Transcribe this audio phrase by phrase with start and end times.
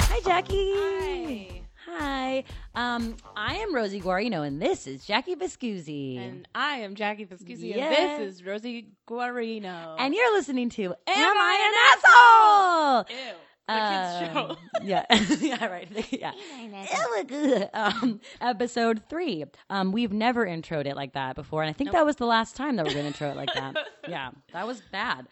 [0.00, 0.72] Hi, Jackie.
[0.74, 1.62] Hi.
[1.86, 2.44] Hi.
[2.74, 6.18] Um, I am Rosie Guarino, and this is Jackie Viscuzzi.
[6.18, 7.98] And I am Jackie Viscuzzi, Yes.
[7.98, 9.96] and this is Rosie Guarino.
[9.98, 13.16] And you're listening to Am, I I an Asshole?
[13.16, 13.34] Ew.
[13.68, 14.56] The kids' Um, show.
[14.82, 15.04] yeah,
[15.40, 15.88] yeah, right.
[16.12, 17.68] Yeah.
[17.74, 19.44] um, episode three.
[19.70, 22.56] Um, we've never introed it like that before, and I think that was the last
[22.56, 23.76] time that we're going to intro it like that.
[24.08, 25.26] yeah, that was bad.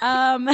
[0.00, 0.48] Um,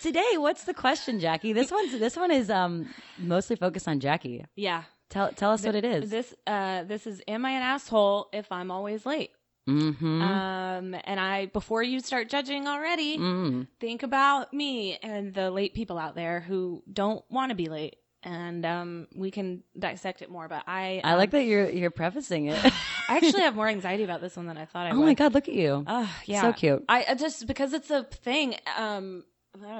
[0.00, 1.52] today, what's the question, Jackie?
[1.52, 4.44] This one's this one is um mostly focused on Jackie.
[4.54, 4.84] Yeah.
[5.08, 6.08] Tell tell us what it is.
[6.08, 9.32] This uh this is am I an asshole if I'm always late?
[9.68, 10.22] Mm-hmm.
[10.22, 13.66] Um and I before you start judging already, mm.
[13.78, 17.96] think about me and the late people out there who don't want to be late.
[18.22, 21.90] And um we can dissect it more, but I I um, like that you're you're
[21.90, 22.72] prefacing it.
[23.10, 25.06] I actually have more anxiety about this one than I thought I oh would.
[25.06, 25.82] my god, look at you.
[25.84, 26.42] Uh, yeah.
[26.42, 26.84] So cute.
[26.88, 29.24] I, I just because it's a thing, um,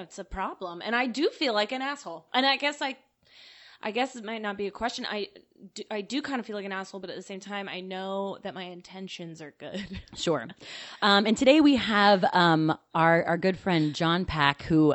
[0.01, 2.27] it's a problem, and I do feel like an asshole.
[2.35, 2.97] And I guess I,
[3.83, 5.07] I guess it might not be a question.
[5.11, 5.29] I,
[5.75, 7.81] do, I do kind of feel like an asshole, but at the same time, I
[7.81, 10.01] know that my intentions are good.
[10.15, 10.47] Sure.
[11.01, 14.95] Um, and today we have um, our our good friend John Pack, who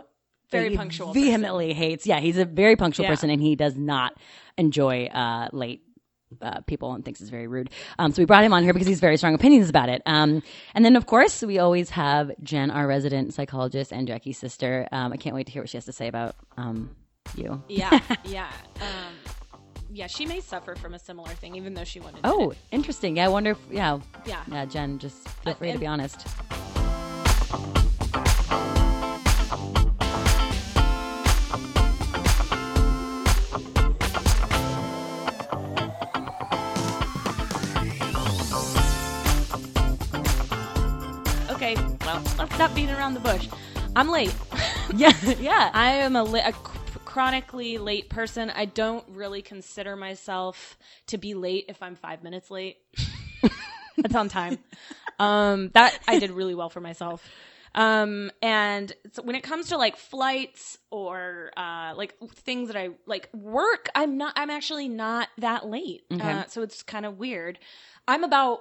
[0.51, 2.05] Very punctual vehemently hates.
[2.05, 3.09] Yeah, he's a very punctual Yeah.
[3.11, 4.13] person, and he does not
[4.57, 5.81] enjoy uh, late.
[6.41, 7.69] Uh, people and thinks it's very rude.
[7.97, 10.01] Um, so we brought him on here because he's very strong opinions about it.
[10.05, 14.87] Um, and then of course we always have Jen, our resident psychologist, and Jackie's sister.
[14.91, 16.93] Um, I can't wait to hear what she has to say about um,
[17.35, 17.61] you.
[17.67, 19.13] Yeah, yeah, um,
[19.91, 20.07] yeah.
[20.07, 22.21] She may suffer from a similar thing, even though she wouldn't.
[22.23, 23.17] Oh, interesting.
[23.17, 24.41] Yeah, I wonder if yeah, yeah.
[24.51, 26.25] yeah, Jen, just feel Uh, free to and- be honest.
[41.49, 43.47] Okay, well, let's stop beating around the bush.
[43.95, 44.33] I'm late.
[44.95, 45.71] Yeah, yeah.
[45.73, 46.53] I am a, li- a
[47.15, 48.49] chronically late person.
[48.49, 50.77] I don't really consider myself
[51.07, 52.75] to be late if I'm five minutes late.
[53.97, 54.59] That's on time.
[55.17, 57.25] Um, that I did really well for myself.
[57.73, 62.89] Um, and so when it comes to like flights or uh, like things that I
[63.07, 64.33] like work, I'm not.
[64.35, 66.01] I'm actually not that late.
[66.11, 66.29] Okay.
[66.29, 67.59] Uh, so it's kind of weird.
[68.09, 68.59] I'm about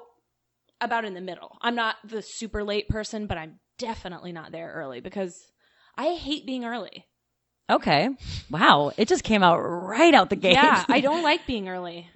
[0.81, 1.59] about in the middle.
[1.61, 5.51] I'm not the super late person, but I'm definitely not there early because
[5.97, 7.05] I hate being early.
[7.71, 8.09] Okay.
[8.51, 8.93] Wow.
[8.97, 10.55] It just came out right out the gate.
[10.55, 12.09] Yeah, I don't like being early.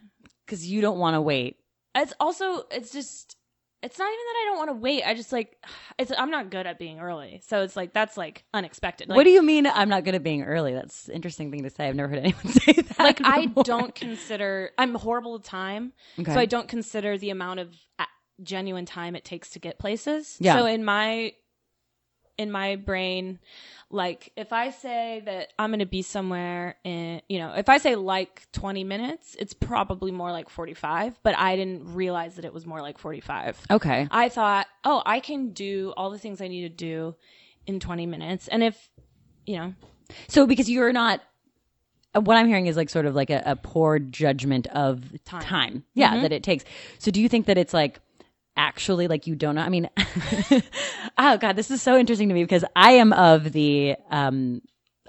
[0.46, 1.56] Because you don't want to wait.
[1.94, 3.36] It's also it's just
[3.82, 5.02] it's not even that I don't want to wait.
[5.04, 5.56] I just like
[5.98, 7.40] it's I'm not good at being early.
[7.46, 9.08] So it's like that's like unexpected.
[9.08, 10.74] Like, what do you mean I'm not good at being early?
[10.74, 11.88] That's an interesting thing to say.
[11.88, 12.98] I've never heard anyone say that.
[12.98, 15.92] like I don't consider I'm horrible with time.
[16.18, 16.32] Okay.
[16.32, 18.04] So I don't consider the amount of uh,
[18.42, 20.36] genuine time it takes to get places.
[20.40, 20.56] Yeah.
[20.56, 21.32] So in my
[22.38, 23.38] in my brain,
[23.90, 27.78] like if I say that I'm going to be somewhere in, you know, if I
[27.78, 32.54] say like 20 minutes, it's probably more like 45, but I didn't realize that it
[32.54, 33.60] was more like 45.
[33.70, 34.06] Okay.
[34.10, 37.16] I thought, "Oh, I can do all the things I need to do
[37.66, 38.90] in 20 minutes." And if,
[39.46, 39.74] you know,
[40.28, 41.20] So because you're not.
[42.14, 45.42] uh, What I'm hearing is like sort of like a, a poor judgment of time.
[45.42, 45.84] Time.
[45.94, 46.22] Yeah, Mhm.
[46.22, 46.64] that it takes.
[46.98, 48.00] So do you think that it's like
[48.58, 49.62] actually like you don't know?
[49.62, 49.88] I mean,
[51.18, 53.96] oh god, this is so interesting to me because I am of the.
[54.10, 54.60] um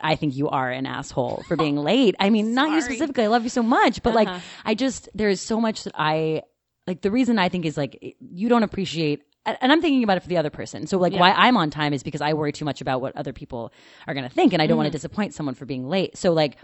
[0.02, 2.16] I think you are an asshole for being late.
[2.22, 3.26] I mean, not you specifically.
[3.26, 4.40] I love you so much, but like, Uh-huh.
[4.64, 6.44] I just there is so much that I
[6.88, 7.02] like.
[7.02, 10.30] The reason I think is like you don't appreciate, and I'm thinking about it for
[10.30, 10.88] the other person.
[10.88, 11.20] So like, Yeah.
[11.20, 13.74] why I'm on time is because I worry too much about what other people
[14.08, 14.92] are going to think, and I don't want Mm-hmm.
[14.94, 16.16] to disappoint someone for being late.
[16.18, 16.56] So like,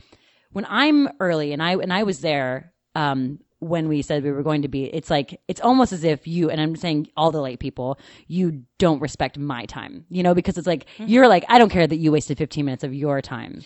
[0.53, 4.43] when I'm early and I and I was there um when we said we were
[4.43, 7.41] going to be it's like it's almost as if you and I'm saying all the
[7.41, 11.07] late people you don't respect my time you know because it's like Mm-hmm.
[11.07, 13.61] you're like I don't care that you wasted 15 minutes of your time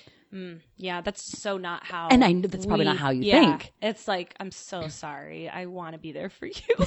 [0.78, 3.72] yeah, that's so not how And I know that's probably not how you yeah, think.
[3.82, 5.50] It's like, "I'm so sorry.
[5.50, 6.54] I want to be there for you."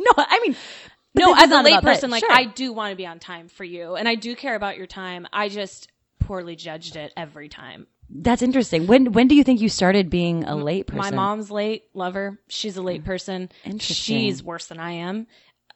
[0.00, 0.56] no I mean
[1.14, 1.94] no, as a late about that.
[1.94, 2.32] person, like Sure.
[2.32, 4.86] I do want to be on time for you, and I do care about your
[4.88, 5.28] time.
[5.32, 5.88] I just
[6.18, 7.86] poorly judged it every time.
[8.10, 11.50] That's interesting when when do you think you started being a late person My mom's
[11.50, 11.84] late.
[11.94, 12.38] Love her.
[12.48, 13.50] She's a late person.
[13.64, 14.14] Interesting.
[14.20, 15.26] She's worse than I am.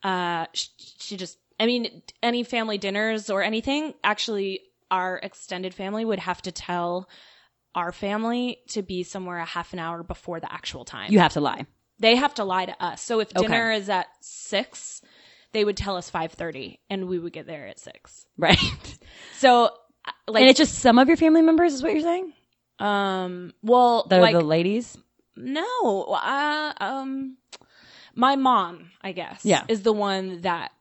[0.02, 0.68] Uh, she,
[0.98, 1.38] she just.
[1.60, 3.94] I mean, any family dinners or anything.
[4.02, 7.08] Actually, our extended family would have to tell
[7.74, 11.12] our family to be somewhere a half an hour before the actual time.
[11.12, 11.66] you have to lie
[11.98, 13.00] they have to lie to us.
[13.00, 13.46] So if Okay.
[13.46, 15.02] dinner is at six,
[15.52, 18.26] they would tell us five thirty, and we would get there at six.
[18.36, 18.58] right
[19.34, 19.70] So,
[20.28, 22.32] like, and it's just some of your family members is what you're saying
[22.78, 24.96] um, well, that like, are the ladies
[25.36, 27.36] no, uh, um,
[28.14, 29.64] my mom, I guess, Yeah.
[29.68, 30.72] is the one that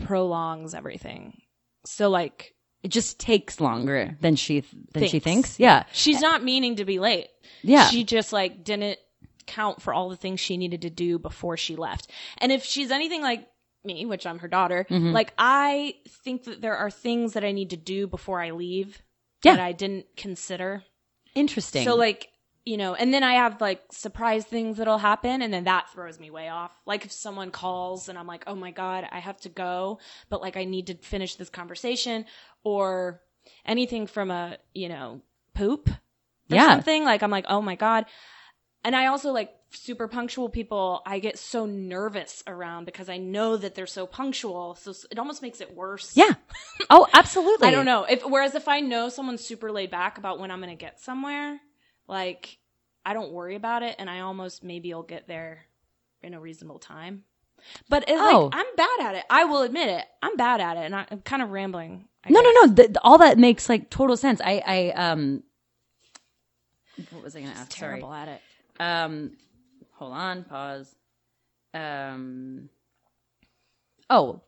[0.00, 1.40] prolongs everything.
[1.84, 4.60] So like It just takes longer than she
[4.92, 5.24] than she Thinks.
[5.24, 5.60] thinks.
[5.60, 5.84] Yeah.
[5.92, 7.28] she's not meaning to be late.
[7.62, 7.86] Yeah.
[7.88, 8.98] She just like didn't
[9.46, 12.10] count for all the things she needed to do before she left.
[12.38, 13.46] And if she's anything like
[13.84, 15.12] me, which I'm her daughter, Mm-hmm.
[15.12, 19.02] like I think that there are things that I need to do before I leave
[19.42, 19.54] Yeah.
[19.56, 20.84] that I didn't consider.
[21.34, 21.84] Interesting.
[21.84, 22.28] So like,
[22.64, 26.18] you know, and then I have like surprise things that'll happen and then that throws
[26.20, 26.72] me way off.
[26.84, 30.42] Like if someone calls and I'm like, "Oh my god, I have to go, but
[30.42, 32.26] like I need to finish this conversation
[32.64, 33.22] or
[33.64, 35.22] anything from a, you know,
[35.54, 35.94] poop or
[36.48, 36.66] Yeah.
[36.66, 38.04] something, like I'm like, "Oh my god."
[38.84, 43.56] And I also like super punctual people, I get so nervous around because I know
[43.56, 44.74] that they're so punctual.
[44.76, 46.16] So it almost makes it worse.
[46.16, 46.34] yeah.
[46.90, 47.68] Oh, absolutely.
[47.68, 48.04] I don't know.
[48.04, 51.00] If whereas if I know someone's super laid back about when I'm going to get
[51.00, 51.60] somewhere,
[52.06, 52.56] like
[53.04, 55.64] I don't worry about it, and I almost maybe I'll get there
[56.22, 57.24] in a reasonable time.
[57.90, 58.48] But Oh.
[58.52, 59.24] like I'm bad at it.
[59.28, 60.04] I will admit it.
[60.22, 62.06] I'm bad at it, and I, I'm kind of rambling.
[62.24, 62.68] I No, no, guess.
[62.70, 62.74] no.
[62.74, 64.40] Th- th- all that makes like total sense.
[64.42, 65.42] I, I, um,
[67.10, 67.72] what was I going to ask?
[67.72, 67.90] Sorry.
[68.00, 68.40] Terrible at it.
[68.80, 69.32] Um,
[69.98, 70.94] hold on, pause.
[71.74, 72.68] Um,
[74.10, 74.40] oh,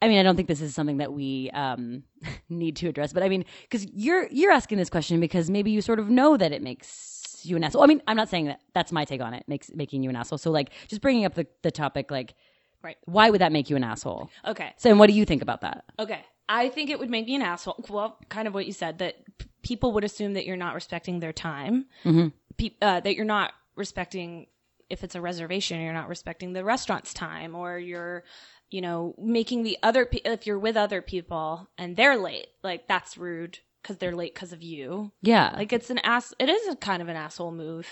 [0.00, 2.04] I mean, I don't think this is something that we um
[2.48, 5.80] need to address, but I mean, because you're you're asking this question because maybe you
[5.80, 7.82] sort of know that it makes you an asshole.
[7.82, 8.60] I mean, I'm not saying that.
[8.74, 9.44] That's my take on it.
[9.48, 10.38] Makes making you an asshole.
[10.38, 12.34] So like, just bringing up the the topic, like,
[12.82, 12.96] Right.
[13.06, 14.30] why would that make you an asshole?
[14.46, 14.72] Okay.
[14.76, 15.84] So, and what do you think about that?
[15.98, 16.20] Okay.
[16.48, 17.84] I think it would make me an asshole.
[17.88, 21.18] Well, kind of what you said that p- people would assume that you're not respecting
[21.20, 21.86] their time.
[22.04, 22.28] Mm-hmm.
[22.56, 24.46] Pe- uh, that you're not respecting
[24.90, 28.24] if it's a reservation, you're not respecting the restaurant's time, or you're,
[28.70, 32.88] you know, making the other pe- if you're with other people and they're late, like
[32.88, 35.12] that's rude because they're late because of you.
[35.22, 36.32] Yeah, Like it's an ass.
[36.38, 37.86] It is a kind of an asshole move.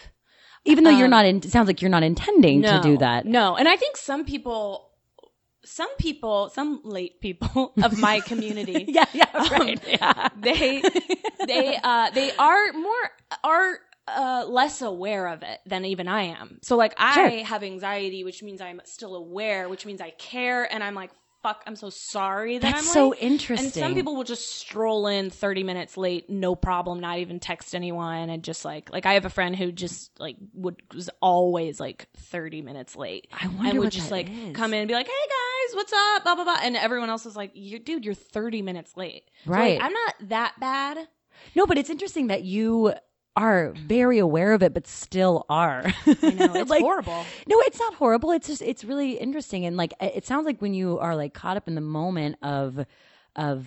[0.65, 3.27] even though you're um, not in, it sounds like you're not intending to do that.
[3.27, 4.91] No, and I think some people,
[5.65, 9.81] some people, some late people of my community, Yeah, yeah, Um, right.
[9.87, 10.29] yeah.
[10.41, 10.83] they
[11.47, 13.11] they uh they are more
[13.45, 16.59] are uh less aware of it than even I am.
[16.63, 17.45] So like I Sure.
[17.45, 21.11] have anxiety, which means I'm still aware, which means I care and I'm like
[21.43, 23.23] fuck, I'm so sorry that That's I'm so late.
[23.23, 23.67] interesting.
[23.67, 27.73] And some people will just stroll in 30 minutes late, no problem, not even text
[27.73, 31.79] anyone and just like like I have a friend who just like would was always
[31.79, 33.29] like 30 minutes late.
[33.33, 34.55] I wonder and would just like is.
[34.55, 37.27] come in and be like, "Hey guys, what's up?" blah blah blah and everyone else
[37.27, 39.79] is like, you dude, you're 30 minutes late." So, like, Right.
[39.81, 41.07] I'm not that bad.
[41.55, 42.93] No, but it's interesting that you
[43.37, 45.85] are very aware of it, but still are.
[46.07, 47.25] I know it's Like, horrible.
[47.47, 48.31] No, it's not horrible.
[48.33, 51.57] It's just it's really interesting, and like it sounds like when you are like caught
[51.57, 52.85] up in the moment of
[53.37, 53.67] of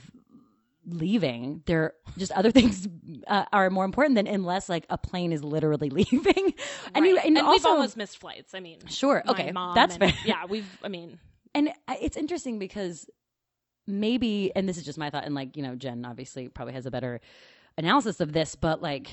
[0.88, 2.88] leaving, there just other things
[3.28, 6.54] uh, are more important than unless like a plane is literally leaving.
[6.96, 7.26] And you Right.
[7.26, 8.54] and, we've almost missed flights.
[8.56, 10.14] I mean, sure, okay, mom that's and- fair.
[10.26, 10.68] Yeah, we've.
[10.84, 11.20] I mean,
[11.54, 13.08] And it's interesting because
[13.88, 16.86] maybe, and this is just my thought, and like, you know, Jen obviously probably has
[16.86, 17.22] a better
[17.78, 19.08] analysis of this, but like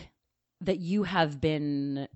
[0.63, 2.09] that you have been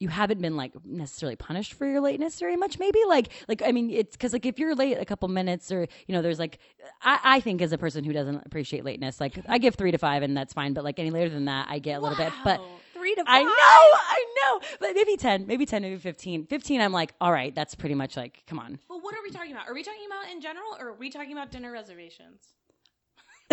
[0.00, 3.72] you haven't been like necessarily punished for your lateness very much maybe like like i
[3.72, 6.58] mean it's because like if you're late a couple minutes or you know there's like
[7.00, 9.98] I, I think as a person who doesn't appreciate lateness like i give three to
[9.98, 12.32] five and that's fine but like any later than that i get a little bit
[12.44, 12.60] but
[13.04, 13.28] three to five.
[13.28, 16.46] I know, I know, but maybe ten, maybe ten, maybe fifteen.
[16.46, 18.78] Fifteen, I'm like, all right, that's pretty much like, come on.
[18.88, 19.68] Well, what are we talking about?
[19.68, 22.54] Are we talking about in general, or are we talking about dinner reservations?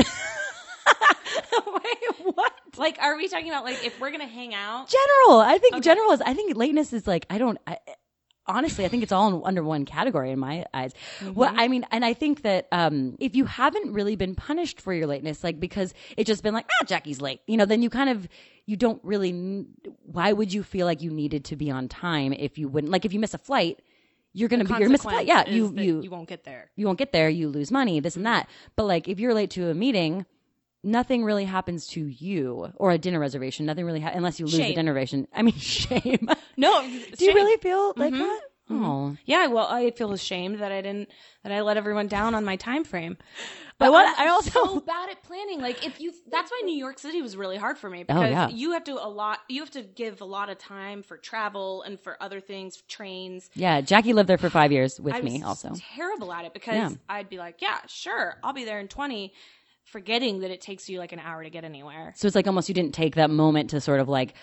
[1.67, 2.51] Wait, what?
[2.77, 4.89] Like, are we talking about like if we're gonna hang out?
[4.89, 5.39] General.
[5.41, 5.81] I think Okay.
[5.81, 6.22] general is.
[6.22, 7.25] I think lateness is like.
[7.29, 7.58] I don't.
[7.67, 7.77] I,
[8.48, 10.93] honestly, I think it's all in, under one category in my eyes.
[11.34, 14.93] Well, I mean, and I think that um, if you haven't really been punished for
[14.93, 17.89] your lateness, like because it's just been like, ah, Jackie's late, you know, then you
[17.89, 18.27] kind of
[18.65, 19.65] you don't really.
[20.03, 22.91] Why would you feel like you needed to be on time if you wouldn't?
[22.91, 23.79] Like if you miss a flight,
[24.33, 25.27] you're gonna be you're gonna miss a flight.
[25.27, 26.71] Yeah, you you you won't get there.
[26.75, 28.50] you won't get there, you lose money, this and that.
[28.75, 30.25] But like if you're late to a meeting,
[30.83, 33.65] nothing really happens to you or a dinner reservation.
[33.65, 34.75] Nothing really ha- unless you lose the Shame.
[34.75, 35.27] dinner reservation.
[35.33, 36.29] I mean, shame.
[36.57, 38.23] No, Do you really feel like mm-hmm.
[38.23, 38.41] that?
[38.71, 38.83] Hmm.
[38.85, 41.09] Oh, Yeah, well, I feel ashamed that I didn't
[41.43, 43.17] that I let everyone down on my time frame.
[43.79, 45.59] But I want- I also- so bad at planning.
[45.59, 48.23] Like if you, that's why New York City was really hard for me oh, because
[48.23, 48.49] Oh, yeah.
[48.49, 49.39] you have to a lot.
[49.49, 53.49] You have to give a lot of time for travel and for other things, trains.
[53.55, 53.81] yeah.
[53.81, 55.73] Jackie lived there for five years with I me, was also.
[55.95, 56.89] terrible at it because Yeah.
[57.09, 59.33] I'd be like, yeah, sure, I'll be there in twenty,
[59.83, 62.13] forgetting that it takes you like an hour to get anywhere.
[62.15, 64.35] So it's like almost you didn't take that moment to sort of like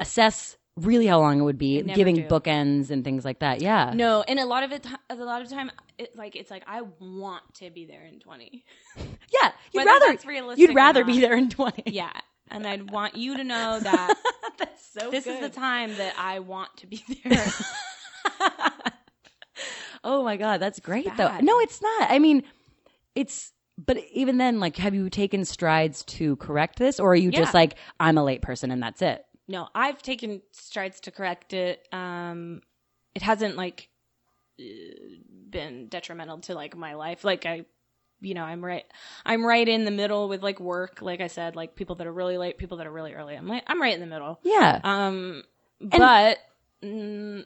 [0.00, 2.22] assess really how long it would be, never giving do.
[2.24, 3.60] bookends and things like that.
[3.60, 3.92] Yeah.
[3.94, 6.82] No, and a lot of it, a lot of time, it, like it's like I
[7.00, 8.64] want to be there in twenty.
[9.42, 9.52] Yeah.
[9.72, 11.84] You'd Whether rather you'd rather be there in twenty.
[11.86, 12.12] Yeah,
[12.50, 14.14] and I'd want you to know that
[14.58, 17.46] That's so this is the time that I want to be there.
[20.02, 21.38] oh my god, that's great though.
[21.40, 22.10] No, it's not.
[22.10, 22.42] I mean,
[23.14, 27.30] it's but even then, like, have you taken strides to correct this, or are you
[27.30, 29.24] just like, I'm a late person and that's it?
[29.50, 31.88] No, I've taken strides to correct it.
[31.92, 32.62] Um,
[33.16, 33.88] it hasn't like
[34.60, 34.64] uh,
[35.50, 37.24] been detrimental to like my life.
[37.24, 37.64] Like I,
[38.20, 38.84] you know, I'm right.
[39.26, 41.02] I'm right in the middle with like work.
[41.02, 43.34] Like I said, like people that are really late, people that are really early.
[43.34, 44.38] I'm like I'm right in the middle.
[44.44, 44.80] Yeah.
[44.84, 45.42] Um,
[45.80, 46.38] but
[46.80, 47.44] mm,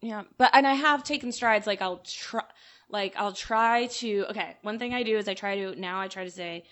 [0.00, 1.64] yeah, but and I have taken strides.
[1.64, 2.42] Like I'll try,
[2.88, 4.26] like I'll try to.
[4.30, 6.00] Okay, one thing I do is I try to now.
[6.00, 6.64] I try to say,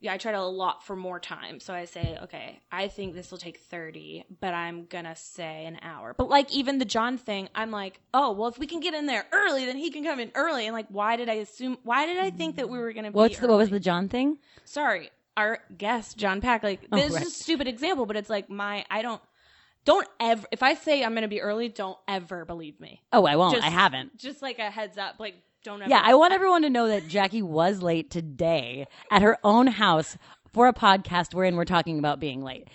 [0.00, 1.58] yeah, I try to allot for more time.
[1.58, 5.78] So I say, okay, I think this will take thirty, but I'm gonna say an
[5.82, 6.14] hour.
[6.16, 9.06] But like even the John thing, I'm like, oh well, if we can get in
[9.06, 10.66] there early, then he can come in early.
[10.66, 11.78] And like, why did I assume?
[11.82, 13.10] Why did I think that we were gonna?
[13.10, 14.38] What's be the, what was the John thing?
[14.64, 16.62] sorry, our guest John Pack.
[16.62, 17.22] Like Oh, this right.
[17.22, 19.22] is a stupid example, but it's like my I don't
[19.86, 23.02] don't ever if I say I'm gonna be early, don't ever believe me.
[23.12, 23.54] Oh, I won't.
[23.54, 24.16] Just- I haven't.
[24.18, 25.90] Just like a heads up, like don't ever.
[25.90, 30.16] Yeah, I want everyone to know that Jackie was late today at her own house
[30.52, 32.68] for a podcast wherein we're talking about being late.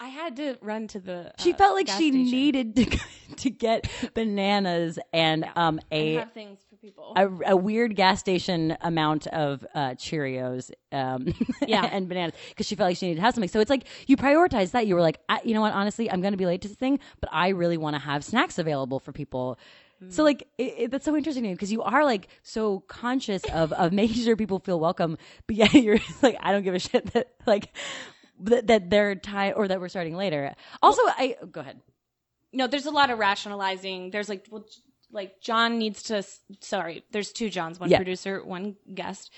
[0.00, 1.32] I had to run to the.
[1.38, 2.98] She uh, felt like she station needed to
[3.36, 7.12] to get bananas and um a things for people.
[7.16, 11.32] a, a weird gas station amount of uh, Cheerios, um,
[11.68, 11.88] Yeah.
[11.90, 13.48] and bananas because she felt like she needed to have something.
[13.48, 14.88] So it's like you prioritize that.
[14.88, 15.72] You were like, you know what?
[15.72, 18.24] Honestly, I'm going to be late to this thing, but I really want to have
[18.24, 19.56] snacks available for people.
[20.08, 23.44] So like it, it, that's so interesting to me because you are like so conscious
[23.44, 25.16] of of making sure people feel welcome,
[25.46, 27.74] but yeah, you're like I don't give a shit that like
[28.40, 30.54] that, that they're tied or that we're starting later.
[30.82, 31.80] Also, I go ahead.
[32.52, 34.10] no, there's a lot of rationalizing.
[34.10, 34.64] There's like, well,
[35.10, 36.24] like John needs to.
[36.60, 37.98] Sorry, there's two Johns, one Yeah.
[37.98, 39.30] producer, one guest.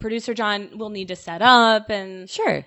[0.00, 2.66] Producer John will need to set up and Sure.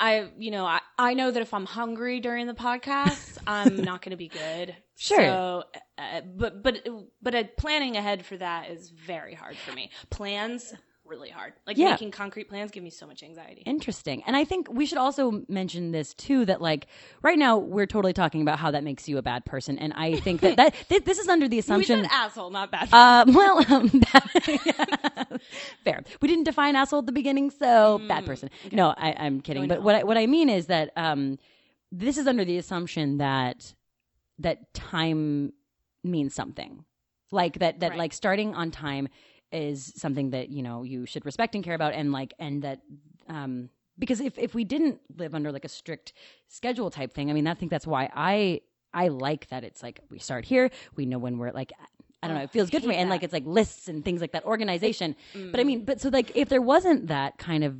[0.00, 4.02] I, you know, I, I know that if I'm hungry during the podcast, I'm not
[4.02, 4.74] going to be good.
[4.96, 5.18] Sure.
[5.18, 5.64] So,
[5.98, 6.86] uh, but but
[7.22, 9.90] but uh, planning ahead for that is very hard for me.
[10.10, 10.74] Plans
[11.04, 11.52] really hard.
[11.68, 11.90] Like Yeah.
[11.90, 13.62] making concrete plans give me so much anxiety.
[13.64, 14.24] Interesting.
[14.26, 16.88] And I think we should also mention this too that like
[17.22, 20.16] right now we're totally talking about how that makes you a bad person and I
[20.16, 22.88] think that that th- this is under the we assumption said asshole, not bad.
[22.92, 23.88] uh, well, um,
[25.84, 26.02] fair.
[26.20, 28.50] We didn't define asshole at the beginning, so bad person.
[28.72, 29.62] No, I, I'm kidding.
[29.62, 31.38] Mm, Oh, but what I, what I mean is that um,
[31.92, 33.74] this is under the assumption that
[34.38, 35.52] that time
[36.04, 36.84] means something,
[37.30, 37.98] like that that Right.
[37.98, 39.08] like starting on time
[39.52, 42.80] is something that you know you should respect and care about, and like and that.
[43.28, 46.12] Um, because if, if we didn't live under like a strict
[46.48, 48.60] schedule type thing, I mean, I think that's why I
[48.92, 51.72] I like that it's like we start here, we know when we're like
[52.22, 54.04] I don't know, it feels good for me, hate and like it's like lists and
[54.04, 55.16] things like that, organization.
[55.34, 57.76] But I mean, but so like if there wasn't that kind of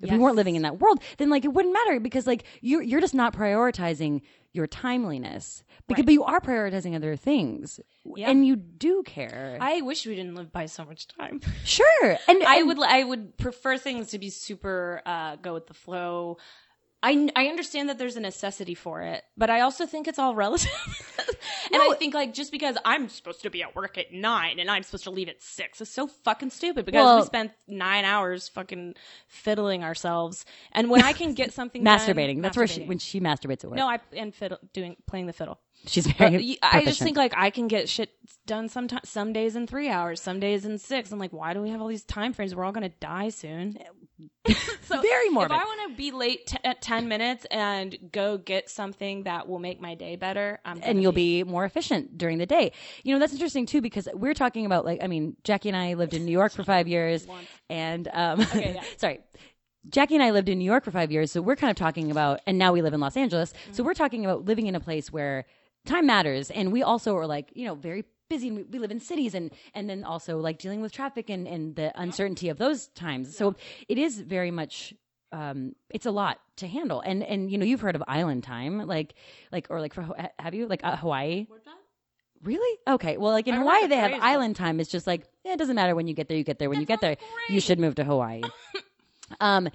[0.00, 2.82] if we weren't living in that world, then like it wouldn't matter because like you're
[2.82, 4.20] you're just not prioritizing
[4.52, 6.06] your timeliness because Right.
[6.06, 7.78] but you are prioritizing other things
[8.16, 8.30] Yeah.
[8.30, 9.58] and you do care.
[9.60, 11.40] I wish we didn't live by so much time.
[11.64, 15.66] sure, and I and- would I would prefer things to be super uh, go with
[15.66, 16.38] the flow.
[17.02, 20.34] I, I understand that there's a necessity for it, but I also think it's all
[20.34, 20.70] relative.
[21.72, 24.70] and I think like just because I'm supposed to be at work at nine and
[24.70, 28.04] I'm supposed to leave at six is so fucking stupid because Well- we spent nine
[28.04, 28.94] hours fucking
[29.28, 30.44] fiddling ourselves.
[30.72, 32.42] And when I can get something done- masturbating.
[32.42, 33.76] That's where she when she masturbates at work.
[33.76, 35.60] no, I and fiddle doing playing the fiddle.
[35.86, 36.58] she's very.
[36.62, 38.10] I just think like I can get shit
[38.46, 41.12] done sometimes some days in three hours, some days in six.
[41.12, 42.54] I'm like, why do we have all these time frames?
[42.54, 43.78] We're all gonna die soon.
[44.82, 45.56] so Very morbid.
[45.56, 49.48] If I want to be late t- at ten minutes and go get something that
[49.48, 52.72] will make my day better, I'm and you'll be more efficient during the day.
[53.02, 55.94] You know, that's interesting too because we're talking about like I mean, Jackie and I
[55.94, 57.26] lived in New York for 5 years
[57.70, 58.82] and um yeah.
[58.96, 59.20] sorry.
[59.88, 62.10] Jackie and I lived in New York for 5 years, so we're kind of talking
[62.10, 63.52] about and now we live in Los Angeles.
[63.72, 65.46] So we're talking about living in a place where
[65.84, 68.90] time matters and we also are like, you know, very busy and we, we live
[68.90, 72.58] in cities and and then also like dealing with traffic and and the uncertainty of
[72.58, 73.36] those times.
[73.36, 73.54] So
[73.88, 74.94] it is very much
[75.32, 77.00] um it's a lot to handle.
[77.00, 79.14] And and you know you've heard of island time like
[79.52, 80.06] like or like for
[80.38, 80.66] have you?
[80.66, 81.46] Like uh, hawaii?
[82.42, 82.78] Really?
[82.86, 83.16] Okay.
[83.16, 84.80] Well like in I hawaii the they have island time.
[84.80, 86.68] It's just like eh, it doesn't matter when you get there you get there.
[86.70, 87.16] When you get there
[87.48, 88.42] you should move to hawaii.
[89.40, 89.70] Um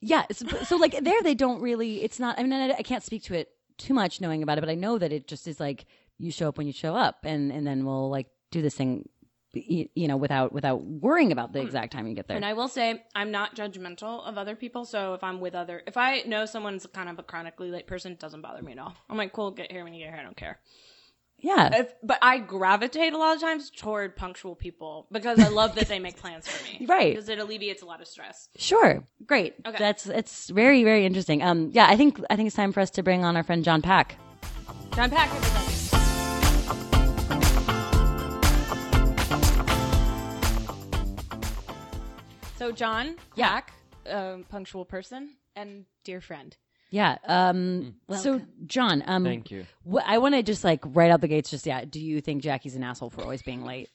[0.00, 3.02] yeah so, so like there they don't really it's not i mean I, I can't
[3.02, 5.58] speak to it too much knowing about it but i know that it just is
[5.58, 5.86] like
[6.18, 9.08] you show up when you show up and and then we'll like do this thing
[9.54, 12.52] you, you know without without worrying about the exact time you get there And I
[12.52, 14.84] will say, I'm not judgmental of other people.
[14.84, 18.12] So if I'm with other, if I know someone's kind of a chronically late person,
[18.12, 18.94] it doesn't bother me at all.
[19.08, 20.20] I'm like, cool, get here when you get here.
[20.20, 20.58] I don't care.
[21.38, 25.74] yeah If, but I gravitate a lot of times toward punctual people because I love
[25.76, 26.86] that they make plans for me.
[26.94, 27.14] Right.
[27.14, 28.48] Because it alleviates a lot of stress.
[28.56, 29.02] Sure.
[29.26, 29.54] Great.
[29.66, 29.78] Okay.
[29.78, 31.42] That's it's very very interesting.
[31.42, 33.64] Um yeah, I think I think it's time for us to bring on our friend
[33.64, 34.16] John Pack.
[34.94, 35.30] John Pack,
[42.58, 43.48] So John, Yeah.
[43.48, 43.72] Jack,
[44.08, 46.56] um, punctual person, and dear friend.
[46.90, 47.18] Yeah.
[47.24, 47.96] Um.
[48.10, 49.02] So, John.
[49.06, 49.22] Um.
[49.24, 49.66] Thank you.
[49.90, 51.50] wh- I want to just like right out the gates.
[51.50, 51.84] Just yeah.
[51.84, 53.90] Do you think Jackie's an asshole for always being late?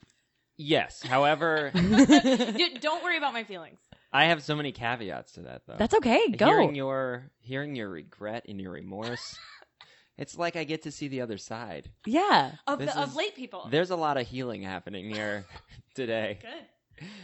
[0.57, 1.01] Yes.
[1.01, 3.79] However, Dude, don't worry about my feelings.
[4.13, 5.75] I have so many caveats to that, though.
[5.77, 6.29] That's okay.
[6.29, 6.45] Go.
[6.45, 9.37] Hearing your hearing your regret and your remorse,
[10.17, 11.89] it's like I get to see the other side.
[12.05, 12.51] yeah.
[12.67, 13.67] Of This the, of late people.
[13.71, 15.45] There's a lot of healing happening here
[15.95, 16.37] today.
[16.41, 16.65] Good.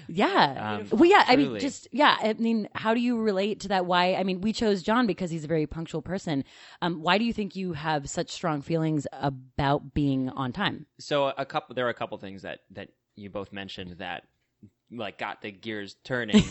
[0.07, 0.79] Yeah.
[0.91, 1.23] Um, well, yeah.
[1.27, 2.17] I mean, just yeah.
[2.19, 3.85] I mean, how do you relate to that?
[3.85, 4.15] Why?
[4.15, 6.43] I mean, we chose John because he's a very punctual person.
[6.81, 7.01] Um.
[7.01, 10.85] Why do you think you have such strong feelings about being on time?
[10.99, 14.23] So a couple, there are a couple things that that you both mentioned that
[14.91, 16.43] like got the gears turning.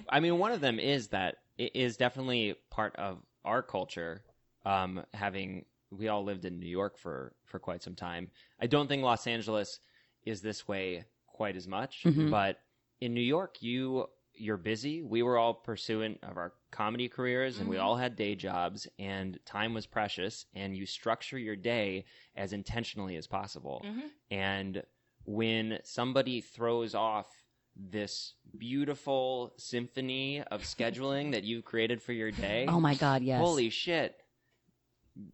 [0.08, 4.22] I mean, one of them is that it is definitely part of our culture.
[4.64, 8.30] Um, having we all lived in New York for for quite some time.
[8.60, 9.78] I don't think Los Angeles
[10.24, 12.30] is this way quite as much, Mhm.
[12.30, 12.58] but
[13.00, 14.06] in New York, you
[14.38, 15.02] you're busy.
[15.02, 17.82] We were all pursuant of our comedy careers, and we Mhm.
[17.82, 20.44] all had day jobs, and time was precious.
[20.54, 23.80] And you structure your day as intentionally as possible.
[23.82, 24.10] Mhm.
[24.30, 24.82] And
[25.24, 32.66] when somebody throws off this beautiful symphony of scheduling that you've created for your day,
[32.68, 33.22] Oh my God.
[33.22, 33.40] Yes.
[33.40, 34.20] holy shit!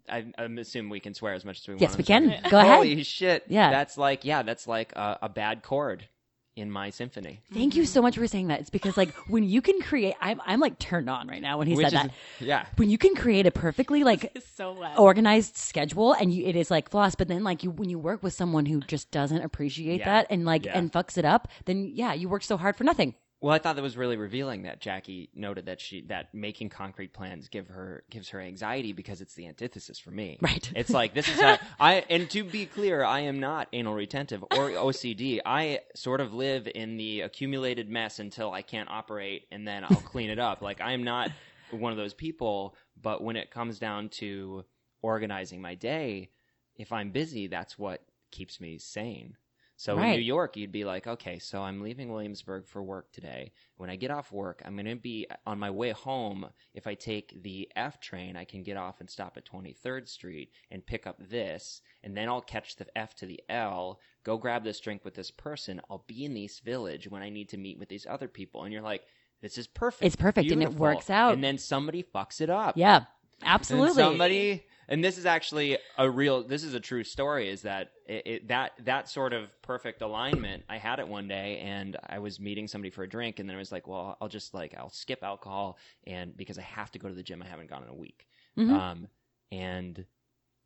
[0.09, 1.81] I, I'm assuming we can swear as much as we want.
[1.83, 2.41] Yes, we can.
[2.49, 2.75] Go ahead.
[2.77, 3.45] Holy shit!
[3.49, 3.71] Yeah.
[3.71, 6.09] that's like yeah, that's like a, a bad chord
[6.55, 7.41] in my symphony.
[7.53, 8.61] Thank you so much for saying that.
[8.61, 11.67] It's because like when you can create, I'm I'm like turned on right now when
[11.67, 12.11] he Which said is- that.
[12.47, 16.71] Yeah, When you can create a perfectly like so organized schedule and you, it is
[16.71, 20.01] like floss but then like you when you work with someone who just doesn't appreciate
[20.01, 20.05] Yeah.
[20.23, 20.77] that and like Yeah.
[20.79, 23.75] and fucks it up then yeah you work so hard for nothing Well, I thought
[23.75, 28.05] that was really revealing that Jackie noted that she that making concrete plans give her
[28.09, 30.39] gives her anxiety because it's the antithesis for me.
[30.41, 30.71] Right.
[30.77, 34.45] It's like this is how I and to be clear, I am not anal retentive
[34.45, 35.41] or OCD.
[35.45, 39.97] I sort of live in the accumulated mess until I can't operate and then I'll
[39.97, 40.63] clean it up.
[40.63, 41.33] Like I am not
[41.73, 44.65] one of those people, but when it comes down to
[45.03, 46.31] organizing my day,
[46.77, 49.37] if I'm busy, that's what keeps me sane.
[49.83, 53.51] So in New York, you'd be like, okay, so I'm leaving Williamsburg for work today.
[53.79, 56.47] When I get off work, I'm going to be on my way home.
[56.73, 60.53] If I take the F train, I can get off and stop at 23rd Street
[60.71, 64.63] and pick up this, and then I'll catch the F to the L, go grab
[64.63, 65.81] this drink with this person.
[65.91, 68.63] I'll be in East Village when I need to meet with these other people.
[68.63, 69.03] And you're like,
[69.41, 70.05] this is perfect.
[70.05, 71.33] It's perfect, and it works out.
[71.35, 72.77] And then somebody fucks it up.
[72.77, 73.07] yeah
[73.43, 77.49] And absolutely somebody, and this is actually a real, this is a true story.
[77.49, 80.65] Is that it, it, that that sort of perfect alignment?
[80.69, 83.57] I had it one day, and I was meeting somebody for a drink, and then
[83.57, 86.99] I was like, well, I'll just like I'll skip alcohol, and because I have to
[86.99, 88.27] go to the gym, I haven't gone in a week.
[88.59, 88.71] Mhm.
[88.71, 89.09] Um,
[89.51, 90.05] and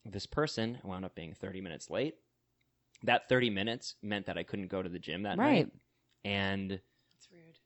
[0.05, 2.15] this person wound up being 30 minutes late.
[3.03, 5.67] That 30 minutes meant that I couldn't go to the gym that Right.
[5.67, 5.73] night,
[6.25, 6.81] and.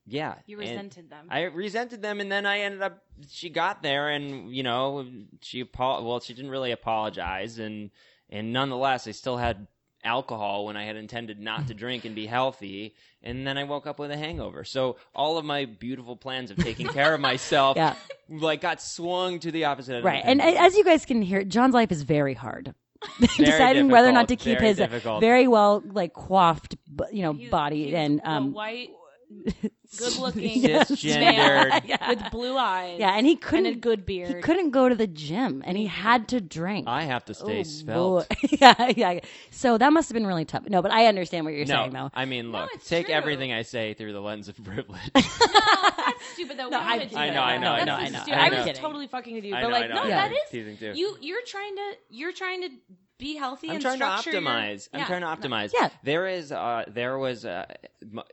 [0.06, 1.26] Yeah, You resented them.
[1.30, 3.02] I resented them, and then I ended up.
[3.28, 5.06] She got there, and you know,
[5.40, 7.90] she apo- well, she didn't really apologize, and
[8.28, 9.66] and nonetheless, I still had
[10.02, 13.86] alcohol when I had intended not to drink and be healthy, and then I woke
[13.86, 14.64] up with a hangover.
[14.64, 17.94] So all of my beautiful plans of taking care of myself, Yeah.
[18.30, 19.92] like got swung to the opposite.
[19.96, 22.72] end of right the and as you guys can hear john's life is very hard
[23.36, 25.20] deciding whether or not to keep very his difficult.
[25.20, 26.76] very well like coiffed
[27.12, 28.90] you know He's- body and um white,
[29.98, 31.68] good-looking Cisgendered.
[31.70, 32.08] man Yeah.
[32.08, 32.98] with blue eyes.
[32.98, 34.42] yeah and he couldn't a good he beard.
[34.44, 35.94] couldn't go to the gym and he mm-hmm.
[36.02, 38.26] had to drink I have to stay Oh, svelte.
[38.60, 39.20] yeah, yeah.
[39.50, 40.68] So that must have been really tough.
[40.68, 42.10] No, but I understand what you're No, saying, though.
[42.14, 43.14] I mean, look, it's take true.
[43.14, 45.00] everything I say through the lens of privilege.
[45.14, 45.20] no,
[45.96, 46.68] that's stupid though.
[46.68, 47.18] No, We I'm don't do kidding.
[47.18, 47.34] I that.
[47.34, 48.18] know, I know, I That's know, I know.
[48.22, 48.38] stupid.
[48.38, 48.82] I I was kidding.
[48.82, 50.08] totally fucking with you, but know, like, no, I know.
[50.10, 50.92] that I'm is teasing too.
[50.94, 51.16] you.
[51.20, 51.82] You're trying to.
[52.10, 52.68] You're trying to
[53.20, 53.68] be healthy.
[53.68, 54.88] I'm and trying to structure your- optimize.
[54.92, 55.70] I'm trying to optimize.
[55.72, 55.90] Yeah.
[56.02, 57.66] There is, uh, there was, uh,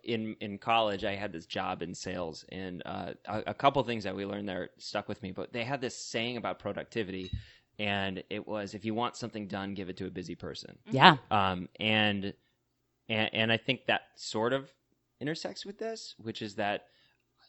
[0.04, 4.04] in in college, I had this job in sales, and uh, a, a couple things
[4.06, 5.32] that we learned there stuck with me.
[5.32, 7.32] But they had this saying about productivity,
[7.78, 10.78] and it was, if you want something done, give it to a busy person.
[10.90, 11.18] Yeah.
[11.30, 12.34] Um, and
[13.10, 14.72] and and I think that sort of
[15.20, 16.86] intersects with this, which is that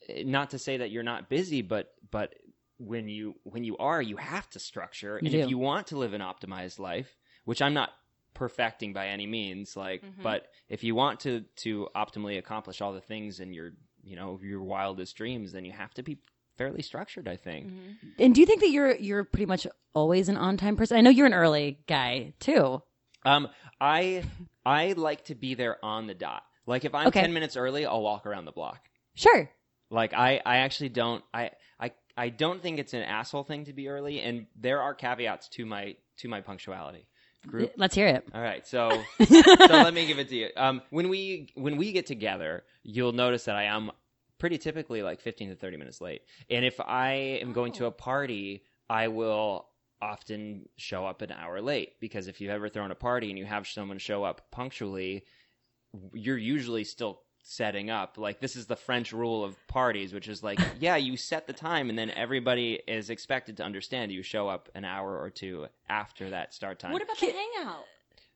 [0.09, 2.35] eh, not to say that you're not busy, but but
[2.79, 5.19] when you when you are, you have to structure.
[5.23, 7.17] You and if you want to live an optimized life,
[7.49, 7.91] which I'm not
[8.35, 10.23] perfecting by any means, like, Mhm.
[10.23, 14.39] but if you want to to optimally accomplish all the things in your you know
[14.43, 16.19] your wildest dreams, then you have to be
[16.59, 17.27] fairly structured.
[17.27, 17.73] I think.
[17.73, 17.97] Mhm.
[18.19, 20.99] And do you think that you're you're pretty much always an on time person?
[20.99, 22.83] I know you're an early guy too.
[23.25, 23.49] Um,
[23.81, 24.25] I
[24.67, 26.45] I like to be there on the dot.
[26.67, 27.23] Like if I'm Okay.
[27.23, 28.91] ten minutes early, I'll walk around the block.
[29.15, 29.51] Sure.
[29.91, 33.73] Like I, I actually don't I, I I don't think it's an asshole thing to
[33.73, 37.09] be early and there are caveats to my to my punctuality.
[37.47, 38.27] Group Let's hear it.
[38.35, 38.91] all right, so
[39.25, 40.49] so let me give it to you.
[40.57, 43.91] Um, when we when we get together, you'll notice that I am
[44.39, 46.23] pretty typically like 15 to 30 minutes late.
[46.51, 49.67] And if I am going to a party, I will
[50.01, 53.45] often show up an hour late because if you've ever thrown a party and you
[53.45, 55.25] have someone show up punctually,
[56.13, 58.19] you're usually still setting up.
[58.19, 61.53] Like this is the French rule of parties, which is like, yeah, you set the
[61.53, 65.67] time and then everybody is expected to understand you show up an hour or two
[65.89, 66.93] after that start time.
[66.93, 67.85] What about the hangout?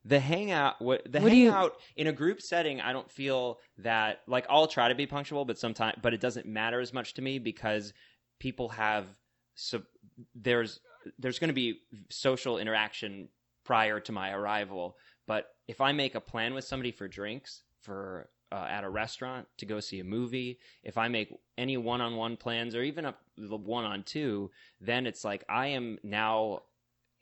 [0.05, 3.61] the hangout what the What do you- hangout in a group setting i don't feel
[3.79, 7.15] that like i'll try to be punctual but sometimes but it doesn't matter as much
[7.15, 7.93] to me because
[8.41, 9.07] people have
[9.55, 9.81] so
[10.35, 10.81] there's
[11.21, 13.29] there's going to be social interaction
[13.63, 14.97] prior to my arrival
[15.29, 19.47] but if i make a plan with somebody for drinks for uh, at a restaurant
[19.59, 23.57] to go see a movie if i make any one-on-one plans or even a the
[23.57, 26.61] one-on-two then it's like i am now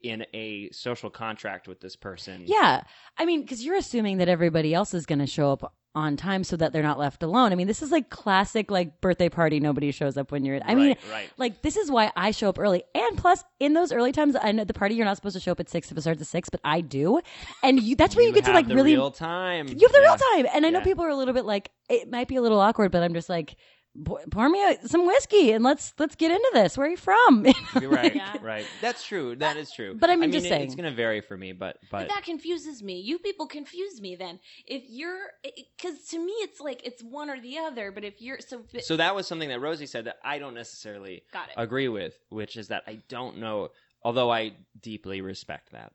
[0.03, 2.83] in a social contract with this person Yeah.
[3.19, 6.44] I mean, because you're assuming that everybody else is going to show up on time
[6.44, 7.50] so that they're not left alone.
[7.50, 9.59] I mean, this is like classic, like birthday party.
[9.59, 10.61] Nobody shows up when you're.
[10.64, 11.31] I mean, Right, right.
[11.37, 12.85] like this is why I show up early.
[12.94, 15.50] And plus, in those early times, I know the party you're not supposed to show
[15.53, 17.20] up at six if it starts at six, but I do,
[17.64, 17.96] and you.
[17.96, 18.94] That's where you, get to like the really.
[18.94, 19.66] real time.
[19.66, 20.09] you have the Yeah.
[20.11, 20.85] real time, and I know Yeah.
[20.85, 23.29] people are a little bit like it might be a little awkward, but I'm just
[23.29, 23.57] like.
[24.05, 26.79] "Pour- Pour me a- some whiskey and let's let's get into this.
[26.79, 27.46] Where are you from?
[27.81, 28.37] You're right, Yeah.
[28.40, 28.66] right.
[28.81, 29.37] That's true.
[29.37, 29.94] That is true.
[29.98, 30.62] But I mean, just it- saying.
[30.62, 31.53] it's going to vary for me.
[31.53, 33.00] But But but that confuses me.
[33.00, 34.38] You people confuse me then.
[34.66, 35.31] If you're,
[35.76, 37.90] because to me it's like it's one or the other.
[37.92, 41.22] But if you're so, so that was something that Rosie said that I don't necessarily
[41.33, 41.55] got it.
[41.57, 43.68] agree with, which is that I don't know.
[44.03, 45.92] Although I deeply respect that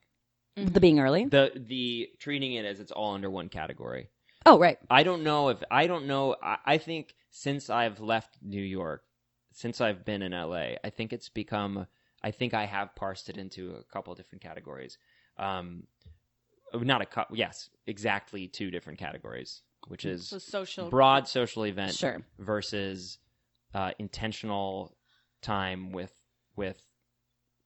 [0.57, 0.71] mm-hmm.
[0.73, 1.25] the being early.
[1.25, 4.09] the the treating it as it's all under one category.
[4.45, 4.77] Oh, right.
[4.91, 6.35] I don't know if I don't know.
[6.43, 9.03] I, I think since I've left New York,
[9.51, 11.85] since I've been in LA, I think it's become.
[12.23, 14.97] I think I have parsed it into a couple of different categories.
[15.37, 15.83] Um,
[16.73, 17.35] not a couple.
[17.35, 20.89] Yes, exactly two different categories, which is so social.
[20.89, 22.21] broad social event Sure.
[22.39, 23.19] versus
[23.73, 24.95] uh, intentional
[25.41, 26.13] time with
[26.55, 26.81] with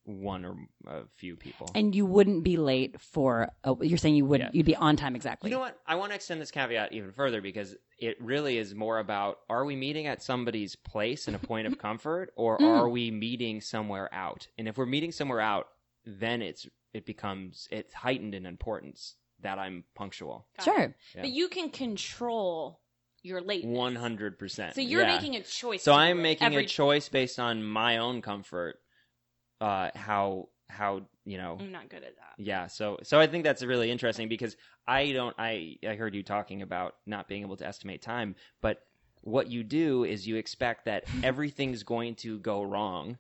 [0.10, 0.56] one or
[0.88, 1.70] a few people.
[1.76, 3.50] And you wouldn't be late for.
[3.64, 4.40] Oh, you're saying you would.
[4.42, 4.50] Yeah.
[4.52, 5.50] You'd be on time exactly.
[5.50, 5.78] You know what?
[5.86, 9.66] I want to extend this caveat even further because it really is more about are
[9.66, 12.80] we meeting at somebody's place in a point of comfort or Mm.
[12.80, 14.48] are we meeting somewhere out?
[14.58, 15.68] And if we're meeting somewhere out,
[16.06, 20.48] then it's it becomes it's heightened in importance that I'm punctual.
[20.58, 20.64] Got.
[20.66, 20.96] Sure.
[21.16, 21.22] Yeah.
[21.22, 22.82] But you can control
[23.22, 23.78] your lateness.
[23.78, 24.74] 100%.
[24.74, 25.16] So you're Yeah.
[25.16, 25.84] making a choice.
[25.84, 28.80] So I'm making every- a choice based on my own comfort
[29.62, 32.34] uh how how, you know, I'm not good at that.
[32.38, 34.56] Yeah, so so I think that's really interesting because
[34.88, 38.82] I don't I I heard you talking about not being able to estimate time, but
[39.22, 43.18] what you do is you expect that everything's going to go wrong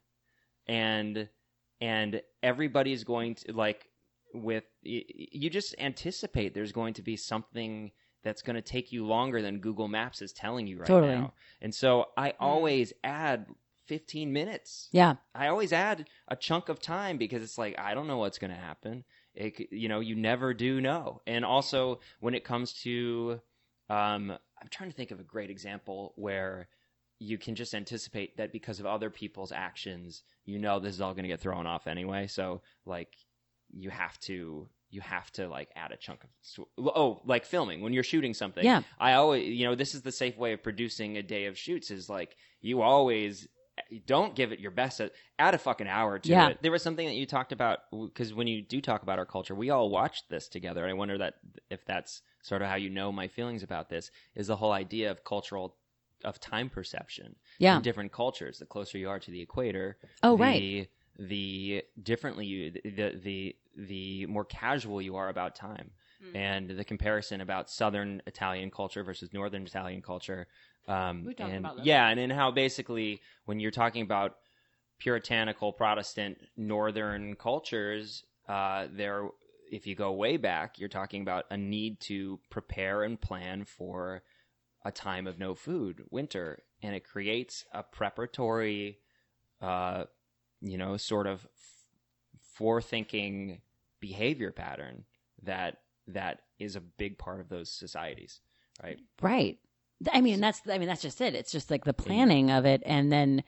[0.67, 1.27] and
[1.81, 3.87] and everybody's going to like
[4.33, 7.91] with y- y- you just anticipate there's going to be something
[8.23, 11.15] that's going to take you longer than Google Maps is telling you right Totally.
[11.15, 11.33] now.
[11.61, 13.47] And so I always add
[13.89, 15.15] 15 minutes Yeah.
[15.33, 18.51] I always add a chunk of time because it's like I don't know what's going
[18.51, 19.03] to happen.
[19.33, 21.21] It, you know, you never do know.
[21.25, 23.39] And also when it comes to,
[23.89, 26.67] um, I'm trying to think of a great example where
[27.17, 31.13] you can just anticipate that because of other people's actions, you know this is all
[31.13, 32.27] going to get thrown off anyway.
[32.27, 33.15] So like
[33.71, 37.93] you have to you have to like add a chunk of oh like filming when
[37.93, 38.81] you're shooting something Yeah.
[38.99, 41.91] i always you know this is the safe way of producing a day of shoots
[41.91, 43.47] is like you always
[44.05, 46.49] don't give it your best at, add a fucking hour to Yeah.
[46.49, 49.25] it there was something that you talked about because when you do talk about our
[49.25, 51.35] culture we all watched this together i wonder that
[51.69, 55.09] if that's sort of how you know my feelings about this is the whole idea
[55.11, 55.75] of cultural
[56.23, 57.77] of time perception Yeah.
[57.77, 60.87] in different cultures the closer you are to the equator Oh, the, right.
[61.17, 66.35] the differently you the the the more casual you are about time Mm.
[66.35, 70.47] and the comparison about southern italian culture versus northern italian culture
[70.87, 71.85] um We talked and about that.
[71.85, 74.35] yeah and then how basically when you're talking about
[74.99, 79.29] puritanical protestant northern cultures uh there
[79.71, 84.21] if you go way back you're talking about a need to prepare and plan for
[84.83, 88.97] a time of no food winter and it creates a preparatory
[89.61, 90.03] uh
[90.61, 91.47] you know sort of
[92.59, 93.61] forethinking
[93.99, 95.05] behavior pattern
[95.43, 95.77] that
[96.13, 98.41] that is a big part of those societies
[98.83, 99.57] right Right.
[100.13, 101.35] I mean, that's I mean that's just it.
[101.35, 103.43] It's just like the planning of it, and then,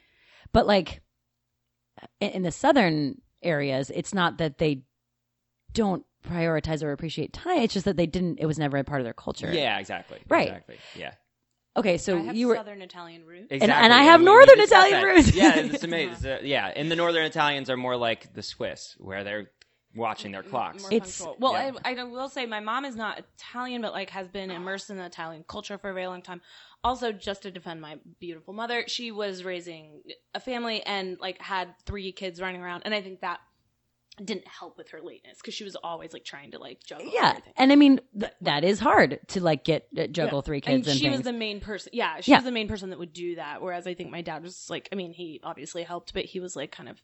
[0.52, 1.02] but like
[2.20, 4.84] in, in the southern areas, it's not that they
[5.74, 7.60] don't prioritize or appreciate time.
[7.60, 8.40] It's just that they didn't.
[8.40, 9.50] It was never a part of their culture.
[9.52, 10.48] yeah exactly Right.
[10.50, 11.14] exactly yeah
[11.78, 12.56] Okay, so I have you were.
[12.56, 13.48] Southern Italian roots.
[13.50, 15.34] exactly and I have we- we Northern discussed Italian roots.
[15.34, 18.96] yeah it's amazing So, uh, yeah and the northern italians are more like the swiss
[19.00, 19.52] where they're
[19.96, 20.84] watching their clocks.
[20.84, 21.38] More It's- punctual.
[21.40, 21.54] well.
[21.54, 21.72] yeah.
[21.84, 24.98] I, I will say my mom is not Italian, but like has been immersed in
[24.98, 26.42] the Italian culture for a very long time.
[26.84, 30.02] Also, just to defend my beautiful mother, she was raising
[30.34, 33.40] a family and like had three kids running around, and I think that
[34.24, 37.10] didn't help with her lateness because she was always like trying to like juggle.
[37.14, 37.54] Yeah, everything.
[37.56, 40.42] and I mean th- that is hard to like get uh, juggle Yeah.
[40.42, 41.18] three kids and, she things.
[41.18, 41.92] was the main person.
[41.94, 42.38] Yeah, she Yeah.
[42.38, 43.62] was the main person that would do that.
[43.62, 46.56] Whereas I think my dad was like, I mean, he obviously helped, but he was
[46.56, 47.02] like kind of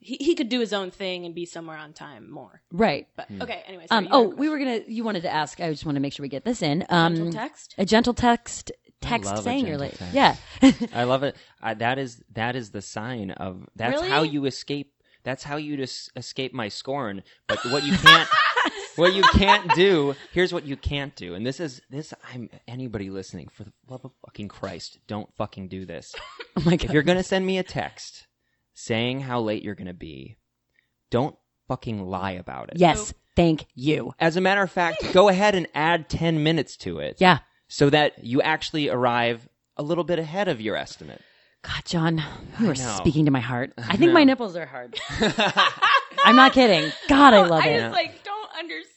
[0.00, 2.62] he, he could do his own thing and be somewhere on time more.
[2.72, 3.06] right.
[3.16, 3.42] But Hmm.
[3.42, 3.86] okay, anyway.
[3.90, 4.80] Um, oh, we were gonna.
[4.86, 5.60] You wanted to ask.
[5.60, 6.84] I just want to make sure we get this in.
[6.88, 7.74] Um, Gentle text?
[7.78, 8.72] A gentle text.
[9.00, 10.36] Text love a saying you're gentle late.
[10.60, 10.84] text.
[10.84, 10.88] Yeah.
[11.00, 11.36] I love it.
[11.62, 14.08] Uh, that is that is the sign of that's Really?
[14.08, 14.92] how you escape.
[15.22, 17.22] That's how you just escape my scorn.
[17.46, 18.28] But what you can't,
[18.96, 20.14] what you can't do.
[20.32, 21.34] Here's what you can't do.
[21.34, 22.14] And this is this.
[22.32, 23.48] I'm anybody listening.
[23.48, 26.14] For the love of fucking Christ, don't fucking do this.
[26.56, 28.26] oh my If you're gonna send me a text
[28.80, 30.36] saying how late you're gonna be,
[31.10, 31.36] don't
[31.68, 32.78] fucking lie about it.
[32.78, 33.12] Yes.
[33.36, 34.12] Thank you.
[34.18, 37.16] As a matter of fact, go ahead and add ten minutes to it.
[37.18, 37.38] Yeah.
[37.68, 41.22] So that you actually arrive a little bit ahead of your estimate.
[41.62, 42.18] God, John,
[42.58, 42.96] you I are know.
[42.96, 43.72] speaking to my heart.
[43.78, 44.14] I think know.
[44.14, 44.98] my nipples are hard.
[46.24, 46.90] I'm not kidding.
[47.08, 47.80] God, I love I it.
[47.80, 48.88] just like don't understand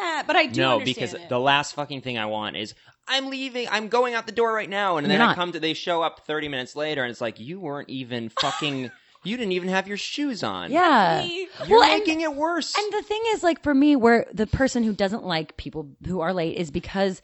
[0.00, 0.60] that, but I do.
[0.60, 1.28] no, understand because it.
[1.28, 2.74] the last fucking thing I want is
[3.08, 3.68] I'm leaving.
[3.70, 5.36] I'm going out the door right now, and You're then I not.
[5.36, 5.60] come to.
[5.60, 8.90] They show up 30 minutes later, and it's like you weren't even fucking.
[9.24, 10.70] You didn't even have your shoes on.
[10.70, 11.22] Yeah.
[11.22, 12.74] You're Well, and- making it worse.
[12.76, 16.20] And the thing is, like, for me, where the person who doesn't like people who
[16.20, 17.22] are late is because,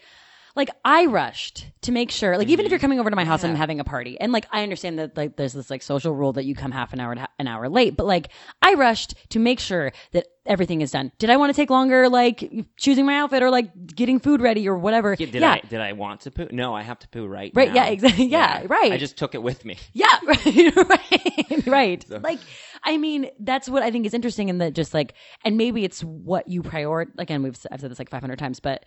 [0.56, 2.72] like, I rushed to make sure, like, even if mm-hmm.
[2.72, 4.98] you're coming over to my house and I'm having a party, and like, I understand
[4.98, 7.28] that, like, there's this, like, social rule that you come half an hour, to ha-
[7.38, 8.28] an hour late, but like,
[8.62, 11.12] I rushed to make sure that everything is done.
[11.18, 14.68] Did I want to take longer, like, choosing my outfit or like getting food ready
[14.68, 15.14] or whatever?
[15.18, 15.52] Yeah, did yeah.
[15.52, 16.48] I did I want to poo?
[16.50, 17.52] No, I have to poo right.
[17.54, 17.74] Right, now.
[17.84, 18.92] yeah, exactly, yeah, right.
[18.92, 19.76] I just took it with me.
[19.92, 22.10] Yeah, right, right, right.
[22.10, 22.40] Like,
[22.82, 26.02] I mean, that's what I think is interesting in that just like, and maybe it's
[26.02, 27.18] what you prioritize.
[27.18, 28.84] Again, we've I've said this like 500 times, but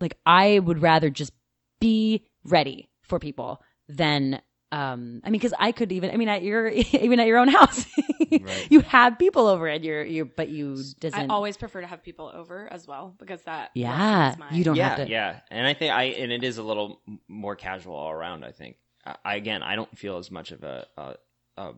[0.00, 1.32] like, I would rather just
[1.80, 4.40] be ready for people than.
[4.72, 7.48] Um, I mean, because I could even, I mean, at your, even at your own
[7.48, 7.84] house,
[8.30, 8.66] Right.
[8.70, 11.30] you have people over and you're, you, but you I doesn't.
[11.32, 14.76] I always prefer to have people over as well because that yeah, my- you don't
[14.76, 15.10] yeah, have to.
[15.10, 18.44] yeah, and I think I and it is a little more casual all around.
[18.44, 18.76] I think.
[19.04, 21.14] I, I again, I don't feel as much of a a
[21.56, 21.72] a,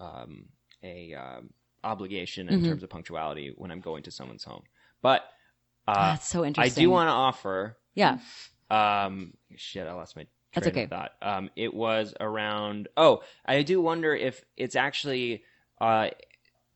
[0.00, 0.46] um,
[0.82, 1.50] a um,
[1.84, 2.66] obligation in Mhm.
[2.66, 4.64] terms of punctuality when I'm going to someone's home,
[5.00, 5.22] but
[5.86, 6.82] uh, That's so interesting.
[6.82, 7.76] I do want to offer.
[7.94, 8.18] Yeah.
[8.70, 10.26] Um, shit, I lost my.
[10.54, 10.84] That's okay.
[10.84, 11.12] of thought.
[11.20, 12.88] Um, it was around.
[12.96, 15.44] Oh, I do wonder if it's actually,
[15.80, 16.08] uh,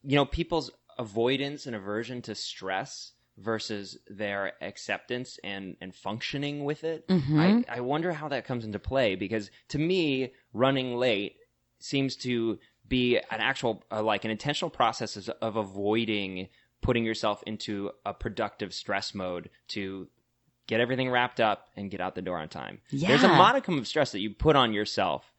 [0.03, 6.85] you know, people's avoidance and aversion to stress versus their acceptance and and functioning with
[6.85, 7.09] it.
[7.09, 7.65] Mhm.
[7.69, 11.37] I I wonder how that comes into play because to me, running late
[11.79, 16.49] seems to be an actual uh, like an intentional process of, of avoiding
[16.83, 20.09] putting yourself into a productive stress mode to
[20.67, 22.81] get everything wrapped up and get out the door on time.
[22.93, 25.33] There's a modicum of stress that you put on yourself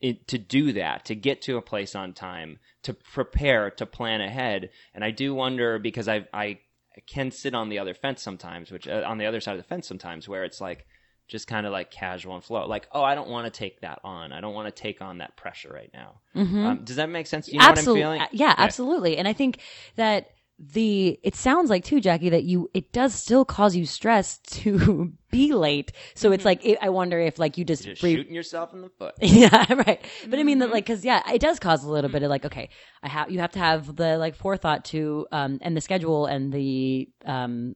[0.00, 4.20] it, to do that, to get to a place on time, to prepare, to plan
[4.20, 4.70] ahead.
[4.94, 6.60] And I do wonder because I I
[7.06, 9.68] can sit on the other fence sometimes, which uh, on the other side of the
[9.68, 10.86] fence sometimes, where it's like
[11.28, 12.66] just kind of like casual and flow.
[12.66, 14.32] Like, oh, I don't want to take that on.
[14.32, 16.20] I don't want to take on that pressure right now.
[16.34, 16.64] Mhm.
[16.64, 17.48] Um, does that make sense?
[17.48, 18.02] You know absolutely.
[18.02, 18.38] what I'm feeling?
[18.40, 19.16] Yeah, absolutely.
[19.18, 19.60] And I think
[19.96, 24.38] that the it sounds like too, Jackie, that you it does still cause you stress
[24.38, 25.92] to be late.
[26.14, 28.82] So it's like it, I wonder if like you just, Just re- shooting yourself in
[28.82, 29.14] the foot.
[29.20, 30.04] yeah, right.
[30.28, 32.44] But I mean that like because yeah, it does cause a little bit of like
[32.44, 32.68] okay,
[33.02, 36.52] I have you have to have the like forethought to um and the schedule and
[36.52, 37.74] the um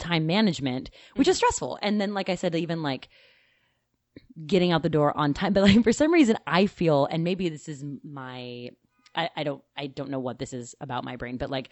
[0.00, 1.78] time management, which is stressful.
[1.82, 3.08] And then like I said, even like
[4.46, 5.52] getting out the door on time.
[5.52, 8.70] But like for some reason, I feel, and maybe this is my,
[9.14, 11.70] I, I don't, I don't know what this is about my brain, but like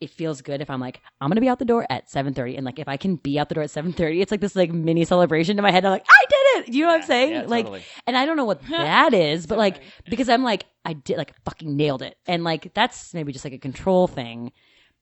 [0.00, 2.64] it feels good if I'm like I'm gonna be out the door at 7:30, and
[2.64, 5.04] like if I can be out the door at 7:30, it's like this like mini
[5.04, 5.84] celebration in my head.
[5.84, 6.74] I'm like I did it.
[6.74, 7.32] You know what I'm saying?
[7.32, 7.84] Yeah, like, totally.
[8.06, 11.34] and I don't know what that is, but like because I'm like I did like
[11.44, 14.52] fucking nailed it, and like that's maybe just like a control thing.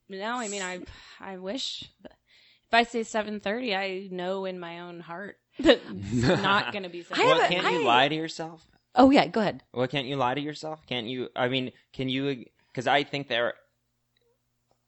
[0.09, 0.81] No, I mean I
[1.19, 6.41] I wish if I say seven thirty, I know in my own heart that it's
[6.41, 7.25] not going to be seven.
[7.25, 8.65] Well, can't you I- lie to yourself?
[8.95, 9.63] Oh yeah, go ahead.
[9.73, 10.85] Well, can't you lie to yourself?
[10.85, 11.29] Can't you?
[11.35, 12.45] I mean, can you?
[12.71, 13.55] Because I think there.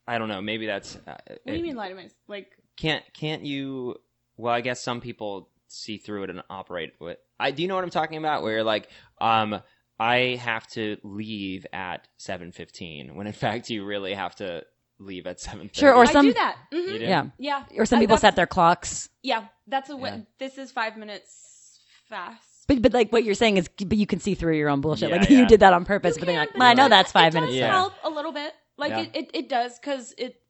[0.07, 0.41] I don't know.
[0.41, 0.95] Maybe that's.
[0.95, 2.13] Uh, What do you mean lie to myself?
[2.27, 3.95] Like Can't can't you?
[4.37, 7.17] Well, I guess some people see through it and operate with.
[7.39, 8.43] I do you know what I'm talking about?
[8.43, 8.89] Where you're like,
[9.19, 9.61] um,
[9.99, 14.63] I have to leave at seven fifteen, when in fact you really have to
[14.99, 15.69] leave at seven.
[15.73, 16.57] Sure, or I some- do that.
[16.73, 16.77] Mhm.
[16.93, 17.05] You do?
[17.05, 19.09] Yeah, Yeah, or some Uh, people set their clocks.
[19.23, 19.97] Yeah, that's a.
[19.97, 20.19] Yeah.
[20.37, 22.41] This is five minutes fast.
[22.67, 25.09] But, but like what you're saying is, but you can see through your own bullshit.
[25.09, 25.37] Yeah, like yeah.
[25.41, 26.17] you did that on purpose.
[26.17, 27.51] but then you're like, can, well, I know it that's five it minutes.
[27.53, 27.71] does Yeah.
[27.71, 28.53] help a little bit.
[28.77, 29.01] Like Yeah.
[29.01, 30.41] it, it, it does because it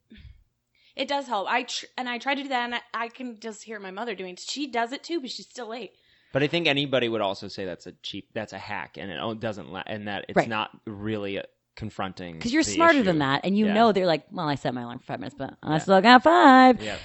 [0.95, 1.47] it does help.
[1.49, 3.91] I tr- and I try to do that, and I, I can just hear my
[3.91, 4.33] mother doing.
[4.33, 4.39] it.
[4.39, 5.91] She does it too, but she's still late.
[6.31, 9.39] But I think anybody would also say that's a cheap, that's a hack, and it
[9.39, 10.49] doesn't, la- and that it's Right.
[10.49, 11.41] not really
[11.75, 12.35] confronting.
[12.35, 13.03] Because you're smarter issue.
[13.03, 13.73] than that, and you Yeah.
[13.73, 15.77] know they're like, well, I set my alarm for five minutes, but I Yeah.
[15.79, 16.81] still got five.
[16.81, 16.97] Yeah.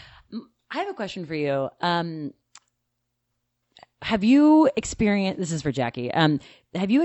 [0.72, 1.68] I have a question for you.
[1.80, 2.32] Um,
[4.02, 5.38] have you experienced?
[5.38, 6.12] This is for Jackie.
[6.12, 6.40] Um,
[6.74, 7.02] have you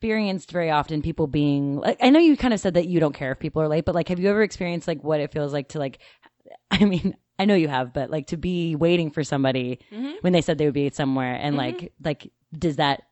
[0.00, 1.76] experienced very often people being?
[1.76, 3.84] Like, I know you kind of said that you don't care if people are late,
[3.84, 5.98] but like, have you ever experienced like what it feels like to like?
[6.70, 10.16] I mean, I know you have, but like to be waiting for somebody Mhm.
[10.22, 13.02] when they said they would be somewhere, and like, like, does that?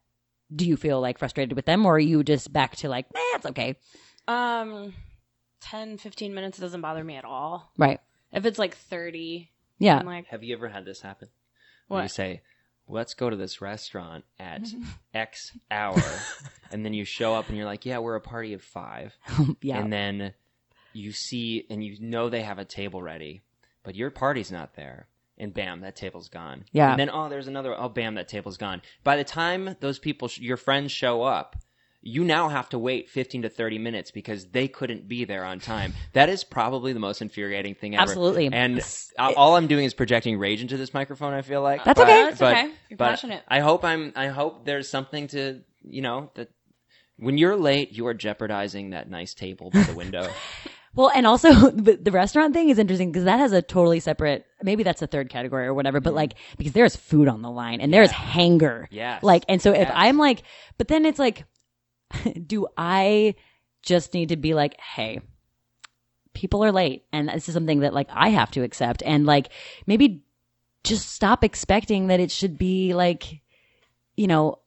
[0.55, 3.21] Do you feel like frustrated with them, or are you just back to like, nah,
[3.35, 3.77] it's okay,
[4.29, 4.95] Um,
[5.61, 7.73] 10, 15 minutes doesn't bother me at all.
[7.79, 7.99] right?
[8.31, 11.29] If it's like thirty, Yeah, I'm like, Have you ever had this happen?
[11.89, 12.11] Where you what?
[12.11, 12.43] say,
[12.89, 14.67] "Let's go to this restaurant at
[15.15, 16.03] X hour,"
[16.73, 19.17] and then you show up and you're like, "Yeah, we're a party of five.
[19.63, 20.35] yeah, and then
[20.93, 23.43] you see and you know they have a table ready,
[23.83, 25.09] but your party's not there.
[25.37, 26.65] And bam, that table's gone.
[26.71, 26.93] Yeah.
[26.93, 27.75] And then oh, there's another.
[27.77, 28.83] Oh, bam, that table's gone.
[29.03, 31.57] By the time those people, sh- your friends, show up,
[32.07, 35.59] you now have to wait 15 to 30 minutes because they couldn't be there on
[35.59, 35.95] time.
[36.13, 38.03] That is probably the most infuriating thing ever.
[38.03, 38.51] Absolutely.
[38.53, 41.33] And It's- all I'm doing is projecting rage into this microphone.
[41.33, 42.23] I feel like That's But- okay.
[42.25, 42.71] That's but- okay.
[42.91, 43.43] You're but passionate.
[43.49, 44.13] I hope I'm.
[44.15, 46.51] I hope there's something to you know that
[47.17, 50.29] when you're late, you are jeopardizing that nice table by the window.
[50.97, 54.47] Well, and also the, the restaurant thing is interesting because that has a totally separate.
[54.63, 56.01] Maybe that's a third category or whatever.
[56.01, 56.19] But mm-hmm.
[56.19, 58.89] like because there's food on the line and there's hanger.
[58.93, 59.19] Yeah.
[59.21, 60.45] Like, and so if I'm like,
[60.79, 61.45] but then it's like,
[62.47, 63.35] do I
[63.83, 65.21] just need to be like, hey,
[66.33, 69.49] people are late, and this is something that like I have to accept, and like
[69.87, 70.25] maybe
[70.83, 73.41] just stop expecting that it should be like,
[74.17, 74.61] you know.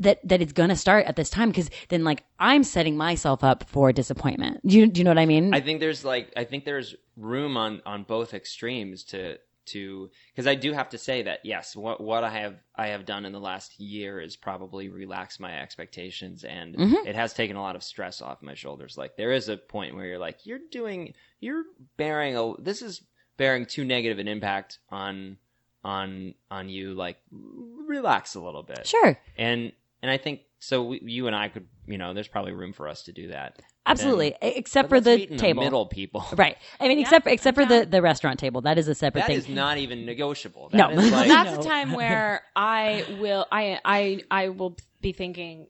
[0.00, 3.64] That that it's gonna start at this time because then like I'm setting myself up
[3.64, 4.60] for disappointment.
[4.66, 5.54] Do you do you know what I mean?
[5.54, 10.46] I think there's like I think there's room on on both extremes to to because
[10.46, 13.32] I do have to say that yes, what what I have I have done in
[13.32, 17.06] the last year is probably relax my expectations and Mhm.
[17.06, 18.96] it has taken a lot of stress off my shoulders.
[18.98, 21.64] Like there is a point where you're like you're doing you're
[21.96, 23.02] bearing a this is
[23.36, 25.36] bearing too negative an impact on
[25.84, 28.86] on on you like relax a little bit.
[28.86, 32.52] sure, And and I think so we, you and I could you know there's probably
[32.52, 33.60] room for us to do that.
[33.86, 34.28] Absolutely.
[34.42, 36.24] E, Except for let's the table, middle people.
[36.36, 36.56] right?
[36.80, 37.90] I mean, Yeah, except except for I'm the down.
[37.90, 38.60] the restaurant table.
[38.62, 39.36] That is a separate That thing.
[39.38, 40.70] is not even negotiable.
[40.72, 40.88] No.
[40.94, 41.62] That is Well, like, that's No.
[41.62, 45.68] the time where I will I I I will be thinking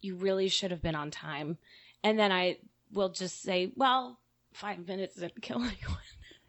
[0.00, 1.58] you really should have been on time.
[2.04, 2.58] And then I
[2.92, 4.20] will just say, well,
[4.52, 5.98] 5 minutes didn't kill anyone.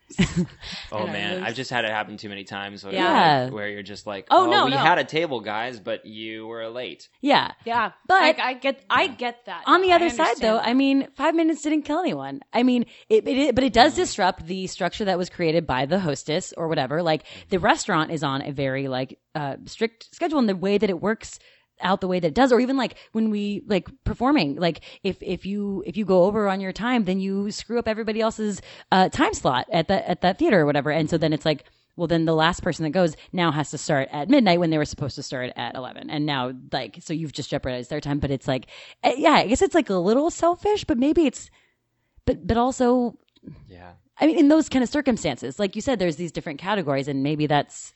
[0.92, 1.44] oh man.
[1.44, 2.84] I've just had it happen too many times.
[2.84, 3.44] Where, Yeah.
[3.46, 4.78] like, where you're just like, Oh, oh, no, we no.
[4.78, 7.10] had a table, guys, but you were late.
[7.22, 7.52] yeah.
[7.66, 9.64] Yeah, But- I, I get I get that.
[9.66, 12.42] On the No, I other side, though, understand I mean, five minutes didn't kill anyone.
[12.54, 16.00] I mean, it, it, but it does disrupt the structure that was created by the
[16.00, 17.04] hostess or whatever.
[17.04, 20.90] Like the restaurant is on a very like uh, strict schedule, and the way that
[20.90, 21.40] it works
[21.82, 25.18] out the way that it does, or even like when we like performing, like if
[25.22, 28.62] if you if you go over on your time, then you screw up everybody else's
[28.92, 31.66] uh, time slot at that at that theater or whatever, and so then it's like.
[31.96, 34.78] Well, then the last person that goes now has to start at midnight when they
[34.78, 36.12] were supposed to start at 11.
[36.12, 38.20] And now, like, so you've just jeopardized their time.
[38.20, 38.68] But it's like,
[39.02, 41.50] eh, yeah, I guess it's like a little selfish, but maybe it's,
[42.28, 43.18] but, but also,
[43.68, 43.94] Yeah.
[44.20, 47.24] I mean, in those kind of circumstances, like you said, there's these different categories, and
[47.24, 47.94] maybe that's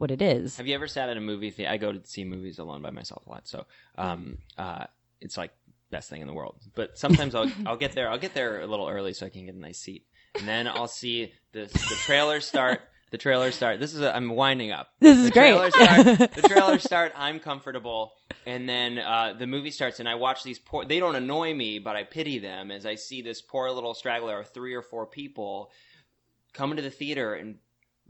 [0.00, 0.56] what it is.
[0.56, 1.70] Have you ever sat at a movie theater?
[1.70, 3.66] I go to see movies alone by myself a lot, so
[3.98, 4.86] um, uh,
[5.20, 5.52] it's like
[5.90, 6.56] best thing in the world.
[6.74, 8.10] But sometimes I'll I'll get there.
[8.10, 10.06] I'll get there a little early so I can get a nice seat,
[10.38, 12.80] and then I'll see the the trailer start.
[13.10, 13.80] The trailer start.
[13.80, 14.88] This is a, I'm winding up.
[15.00, 15.50] This is the great.
[15.50, 17.12] Trailer start, the trailer start.
[17.14, 18.12] I'm comfortable,
[18.46, 20.86] and then uh, the movie starts, and I watch these poor.
[20.86, 24.40] They don't annoy me, but I pity them as I see this poor little straggler
[24.40, 25.72] of three or four people
[26.54, 27.56] coming to the theater and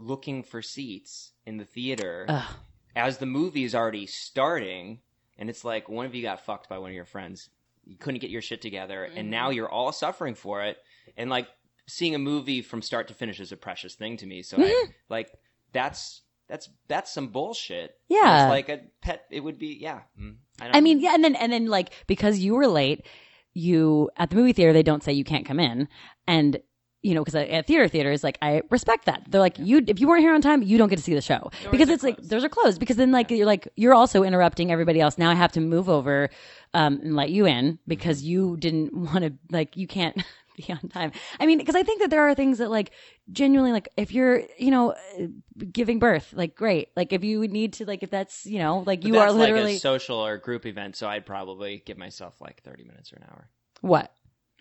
[0.01, 2.55] looking for seats in the theater Ugh.
[2.97, 5.01] as the movie is already starting,
[5.39, 7.51] and it's like one of you got fucked by one of your friends.
[7.85, 10.79] You couldn't get your shit together, and now you're all suffering for it.
[11.17, 11.49] And like
[11.87, 14.43] seeing a movie from start to finish is a precious thing to me.
[14.43, 15.31] So I, like
[15.73, 17.97] that's that's that's some bullshit.
[18.09, 18.45] Yeah.
[18.45, 19.25] it's like a pet.
[19.31, 20.01] It would be yeah.
[20.21, 23.07] Mm, I, don't I mean, yeah, and then and then like because you were late,
[23.55, 25.89] you at the movie theater they don't say you can't come in,
[26.27, 26.61] and
[27.03, 29.25] you know because at theater theaters like I respect that.
[29.29, 31.21] They're like you if you weren't here on time you don't get to see the
[31.21, 31.51] show.
[31.71, 34.71] Because are it's like those are closed because then like you're like you're also interrupting
[34.71, 35.17] everybody else.
[35.17, 36.31] Now I have to move over
[36.75, 40.23] um, and let you in because you didn't want to like you can't
[40.57, 41.13] be on time.
[41.39, 42.91] I mean because I think that there are things that like
[43.33, 45.27] genuinely like if you're you know uh,
[45.73, 46.91] giving birth like great.
[46.97, 49.65] Like if you need to like if that's you know like But you are literally
[49.65, 50.97] like a social or group event.
[50.97, 53.49] So I'd probably give myself like thirty minutes or an hour.
[53.81, 54.13] what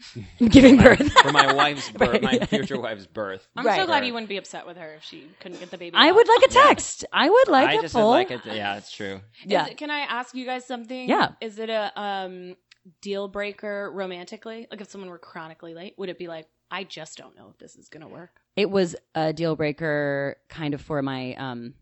[0.50, 1.12] giving birth.
[1.22, 3.48] for my wife's birth, my future wife's birth.
[3.56, 3.80] I'm Right.
[3.80, 5.96] so glad you wouldn't be upset with her if she couldn't get the baby.
[5.96, 6.16] I out.
[6.16, 7.06] would like a text.
[7.12, 8.10] I would like I a just full.
[8.10, 8.42] like it.
[8.46, 9.22] Yeah, it's true.
[9.46, 9.66] yeah.
[9.66, 11.08] Is it- can I ask you guys something?
[11.10, 11.30] Yeah.
[11.42, 12.56] Is it a um
[13.02, 14.68] deal breaker romantically?
[14.72, 17.58] Like if someone were chronically late, would it be like, I just don't know if
[17.58, 18.32] this is gonna work?
[18.56, 21.74] it was a deal breaker kind of for my um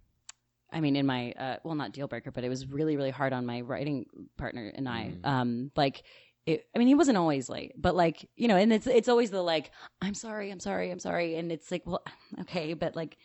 [0.71, 3.33] i mean in my uh well not deal breaker but it was really really hard
[3.33, 4.05] on my writing
[4.37, 5.25] partner and i Mm.
[5.25, 6.03] um like
[6.47, 9.29] it, I mean, he wasn't always late, but like you know, and it's it's always
[9.31, 9.69] the like,
[10.01, 12.01] I'm sorry, I'm sorry, I'm sorry, and it's like, well,
[12.41, 13.17] okay, but like,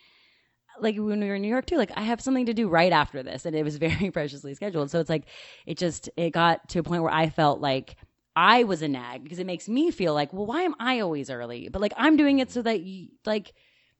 [0.79, 2.91] like when we were in New York too, like I have something to do right
[2.91, 4.91] after this, and it was very preciously scheduled.
[4.91, 5.23] So it's like,
[5.65, 7.95] it just it got to a point where I felt like
[8.35, 11.29] I was a nag because it makes me feel like, well, why am I always
[11.29, 11.69] early?
[11.69, 13.53] But like I'm doing it so that you like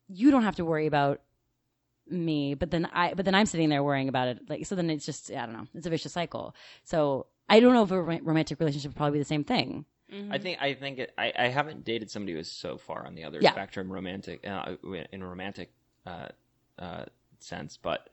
[0.09, 1.21] you don't have to worry about
[2.09, 4.89] me but then i but then i'm sitting there worrying about it like so then
[4.89, 6.53] it's just i don't know it's a vicious cycle
[6.83, 9.85] so i don't know if a romantic relationship would probably be the same thing
[10.29, 13.23] I think I think it, I I haven't dated somebody who's so far on the
[13.23, 13.51] other Yeah.
[13.51, 14.75] spectrum, romantic uh,
[15.11, 15.71] in a romantic
[16.05, 16.27] uh,
[16.77, 17.05] uh,
[17.39, 18.11] sense, but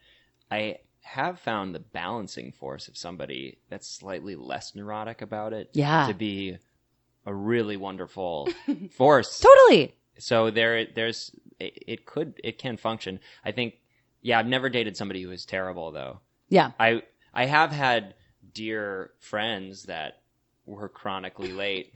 [0.51, 6.07] I have found the balancing force of somebody that's slightly less neurotic about it, Yeah.
[6.07, 6.57] to be
[7.27, 8.49] a really wonderful
[8.97, 9.39] force.
[9.41, 13.21] totally So there, there's it, it could it can function.
[13.45, 13.75] I think.
[14.23, 16.21] Yeah, I've never dated somebody who is terrible though.
[16.49, 17.03] yeah I
[17.35, 18.15] I have had
[18.55, 20.21] dear friends that
[20.67, 21.93] were chronically late,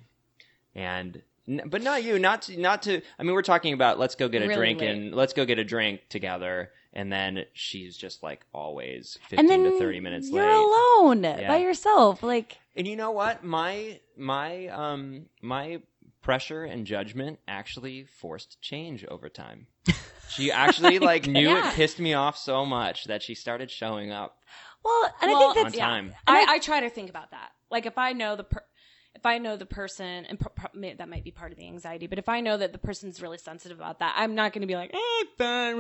[0.75, 1.23] and
[1.67, 3.01] but not you, not to, not to.
[3.19, 4.91] I mean, we're talking about let's go get a Really drink late.
[4.91, 9.49] and let's go get a drink together, and then she's just like always fifteen and
[9.49, 10.55] then to thirty minutes you're late.
[10.55, 11.49] alone Yeah.
[11.49, 13.45] by yourself like And you know what?
[13.45, 15.83] My my um my
[16.23, 19.67] pressure and judgment actually forced change over time.
[20.27, 21.69] She actually like knew Yeah.
[21.71, 24.43] it pissed me off so much that she started showing up
[24.85, 26.15] well and Well, i think on that's time.
[26.27, 27.51] I, I try to think about that.
[27.71, 28.65] Like if I know the per-
[29.15, 31.67] if I know the person, and pro- pro- may- that might be part of the
[31.69, 34.63] anxiety, but if I know that the person's really sensitive about that, I'm not going
[34.63, 35.79] to be like, eh, fine,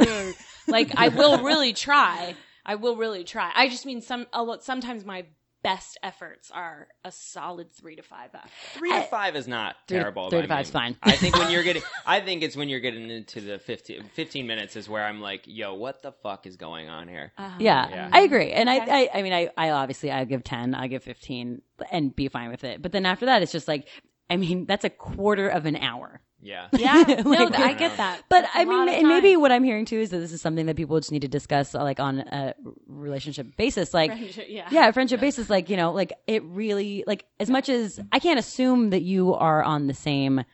[0.69, 2.37] like I will really try.
[2.65, 3.51] I will really try.
[3.55, 4.27] I just mean some.
[4.33, 5.27] a lot- Sometimes my
[5.65, 8.49] best efforts are a solid three to five after.
[8.79, 10.31] Three to I- five is not Three terrible.
[10.31, 10.73] three to five's me.
[10.73, 10.97] fine.
[11.03, 14.47] I think when you're getting, I think it's when you're getting into the 15, 15
[14.47, 17.33] minutes is where I'm like, yo, what the fuck is going on here?
[17.39, 17.57] Uh-huh.
[17.59, 18.11] yeah, Yeah.
[18.12, 18.79] i agree and Okay.
[18.79, 22.29] I, I i mean i i obviously i give 10 i give 15 and be
[22.29, 23.89] fine with it but then after that it's just like
[24.31, 26.69] i mean that's a quarter of an hour Yeah.
[26.73, 28.23] Yeah, no, I get that.
[28.29, 30.43] But That's a I mean, and maybe what I'm hearing too is that this is
[30.43, 32.55] something that people just need to discuss, uh, like on a
[32.87, 33.95] relationship basis.
[33.95, 34.69] Like, Friendship, yeah.
[34.71, 35.49] yeah, friendship basis.
[35.49, 39.33] Like, you know, like it really, like as much as I can't assume that you
[39.35, 40.45] are on the same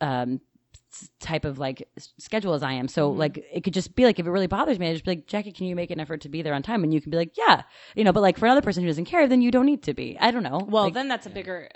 [0.00, 0.40] um
[1.20, 1.86] type of like
[2.18, 2.88] schedule as I am.
[2.88, 3.18] So Mm-hmm.
[3.18, 5.26] like it could just be like if it really bothers me, I just be like,
[5.26, 6.82] Jackie, can you make an effort to be there on time?
[6.84, 7.62] And you can be like, yeah,
[7.94, 8.12] you know.
[8.12, 10.16] But like for another person who doesn't care, then you don't need to be.
[10.20, 10.64] I don't know.
[10.66, 11.68] Well, Like, then that's a bigger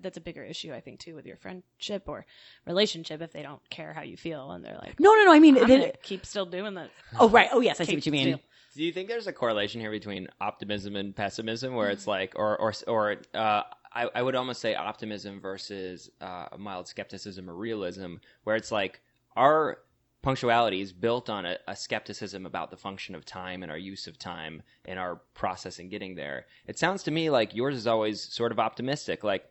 [0.00, 2.26] that's a bigger issue, I think, too, with your friendship or
[2.66, 5.32] relationship if they don't care how you feel and they're like, no, no, no.
[5.32, 6.90] I mean, I'm then- keep still doing that.
[7.18, 7.48] oh right.
[7.52, 8.26] Oh yes, I see what you mean.
[8.28, 8.40] still-
[8.74, 12.56] Do you think there's a correlation here between optimism and pessimism, where it's like, or
[12.58, 13.62] or or uh,
[13.92, 18.70] I, I would almost say optimism versus uh, a mild skepticism or realism, where it's
[18.72, 19.00] like
[19.36, 19.78] our
[20.22, 24.08] punctuality is built on a, a skepticism about the function of time and our use
[24.08, 26.46] of time and our process in getting there.
[26.66, 29.44] It sounds to me like yours is always sort of optimistic, like.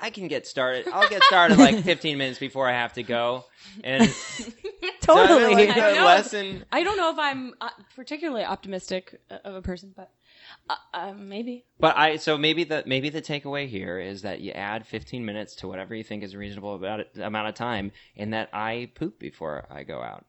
[0.00, 0.88] I can get started.
[0.88, 3.44] I'll get started like 15 minutes before I have to go,
[3.82, 4.12] and
[5.00, 5.54] Totally.
[5.54, 6.04] like I know.
[6.04, 6.64] lesson.
[6.70, 10.10] I don't know if I'm uh, particularly optimistic uh, of a person, but
[10.68, 11.64] uh, uh, maybe.
[11.78, 15.54] But I so maybe the maybe the takeaway here is that you add 15 minutes
[15.56, 18.90] to whatever you think is a reasonable about it, amount of time, and that I
[18.94, 20.26] poop before I go out.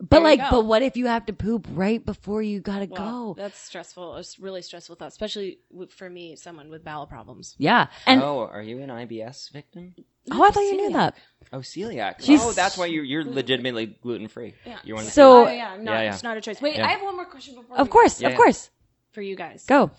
[0.00, 3.34] But There like, but what if you have to poop right before you gotta Well,
[3.34, 3.40] go?
[3.40, 4.16] that's stressful.
[4.16, 7.54] It's really stressful thought, especially for me, someone with bowel problems.
[7.58, 9.94] Yeah, and oh, are you an IBS victim?
[10.32, 11.16] Oh, I thought you knew that.
[11.52, 12.16] Oh, celiac.
[12.22, 14.54] She's- oh, that's why you're you're legitimately gluten free.
[14.66, 14.78] Yeah.
[14.82, 16.14] You're one of the So- Oh, yeah, I'm not, Yeah, yeah.
[16.14, 16.60] it's not a choice.
[16.60, 16.86] Wait, Yeah.
[16.86, 17.76] I have one more question before.
[17.78, 18.36] Of course, Yeah, of yeah.
[18.38, 18.70] course.
[19.12, 19.64] for you guys.
[19.66, 19.92] Go.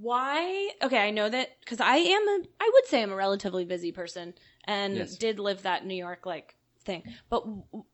[0.00, 0.70] Why?
[0.82, 3.92] Okay, I know that because I am a, I would say I'm a relatively busy
[3.92, 4.34] person
[4.64, 5.16] and Yes.
[5.16, 7.02] did live that New York like thing.
[7.30, 7.84] But w- w-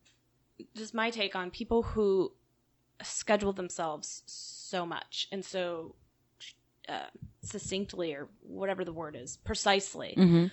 [0.77, 2.33] just my take on people who
[3.03, 5.95] schedule themselves so much and so
[6.89, 7.07] uh,
[7.43, 10.15] succinctly or whatever the word is, precisely.
[10.17, 10.47] hmm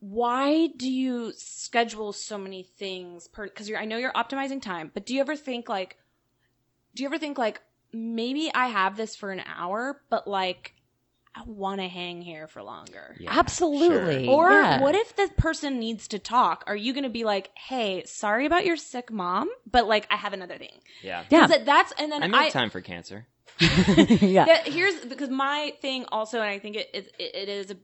[0.00, 3.44] Why do you schedule so many things per?
[3.44, 5.96] Because I know you're optimizing time, but do you ever think like,
[6.94, 7.60] do you ever think like
[7.92, 10.74] maybe I have this for an hour, but like
[11.38, 13.14] I want to hang here for longer?
[13.20, 14.24] Yeah, Absolutely.
[14.26, 14.34] sure.
[14.34, 14.80] Or Yeah.
[14.80, 16.64] what if the person needs to talk?
[16.66, 20.16] Are you going to be like, "Hey, sorry about your sick mom, but like I
[20.16, 21.24] have another thing." Yeah.
[21.30, 21.40] Yeah.
[21.40, 23.26] 'Cause that- that's and then I I, make time for cancer.
[23.60, 24.44] yeah.
[24.46, 27.76] that- here's because my thing also, and I think it it, it is a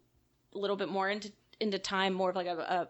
[0.58, 1.30] little bit more into
[1.60, 2.88] into time more of like a, a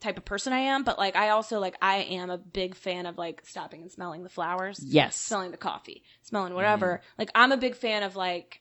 [0.00, 3.06] type of person I am, but like I also like I am a big fan
[3.06, 4.80] of like stopping and smelling the flowers.
[4.82, 5.16] Yes.
[5.16, 6.86] Smelling the coffee, smelling whatever.
[7.02, 7.14] Mm-hmm.
[7.18, 8.60] Like I'm a big fan of like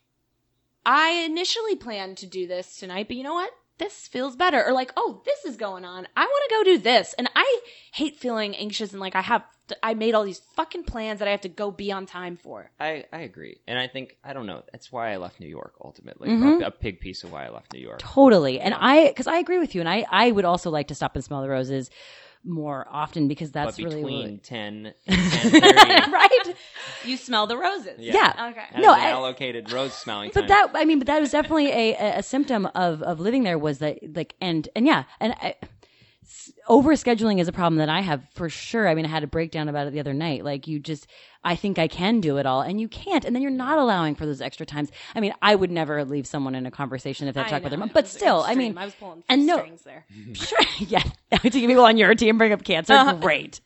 [0.85, 3.51] I initially planned to do this tonight, but you know what?
[3.77, 4.63] This feels better.
[4.65, 6.07] Or like, oh, this is going on.
[6.15, 7.13] I want to go do this.
[7.17, 7.59] And I
[7.93, 9.43] hate feeling anxious and like I have
[9.81, 12.69] I made all these fucking plans that I have to go be on time for.
[12.79, 14.61] I, I agree, and I think I don't know.
[14.71, 16.29] That's why I left New York ultimately.
[16.29, 16.61] Mhm.
[16.61, 17.97] A, a big piece of why I left New York.
[17.97, 18.59] Totally.
[18.59, 21.15] And I, because I agree with you, and I, I would also like to stop
[21.15, 21.89] and smell the roses
[22.45, 26.55] more often because that's but really between ten and ten thirty, right.
[27.03, 27.97] You smell the roses.
[27.99, 28.49] Yeah.
[28.51, 28.61] Okay.
[28.73, 30.49] that No, an I- allocated rose smelling But time.
[30.49, 33.57] that, I mean, but that was definitely a, a, a symptom of, of living there
[33.57, 35.55] was that like, and, and yeah, and I,
[36.67, 38.87] over scheduling is a problem that I have for sure.
[38.87, 40.43] I mean, I had a breakdown about it the other night.
[40.43, 41.07] Like you just,
[41.43, 43.23] I think I can do it all and you can't.
[43.25, 44.89] And then you're not allowing for those extra times.
[45.13, 47.79] I mean, I would never leave someone in a conversation if they talk about their
[47.79, 50.05] mom, but still, I mean, I was pulling and no- strings there.
[50.33, 50.59] Sure.
[50.79, 50.99] yeah.
[51.31, 52.93] to get people on your team bring up cancer.
[52.93, 53.13] Uh-huh.
[53.15, 53.61] Great.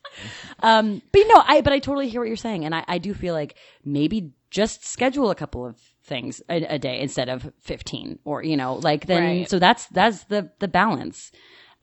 [0.62, 2.64] Um, but you know, I, but I totally hear what you're saying.
[2.64, 6.78] And I, I do feel like maybe just schedule a couple of things a, a
[6.78, 9.50] day instead of 15 or, you know, like then, Right.
[9.50, 11.30] so that's, that's the, the balance.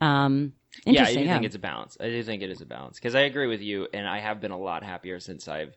[0.02, 0.54] Um,
[0.86, 1.28] yeah, I do interesting.
[1.28, 1.98] think it's a balance.
[2.00, 4.40] I do think it is a balance because I agree with you, and I have
[4.42, 5.76] been a lot happier since I've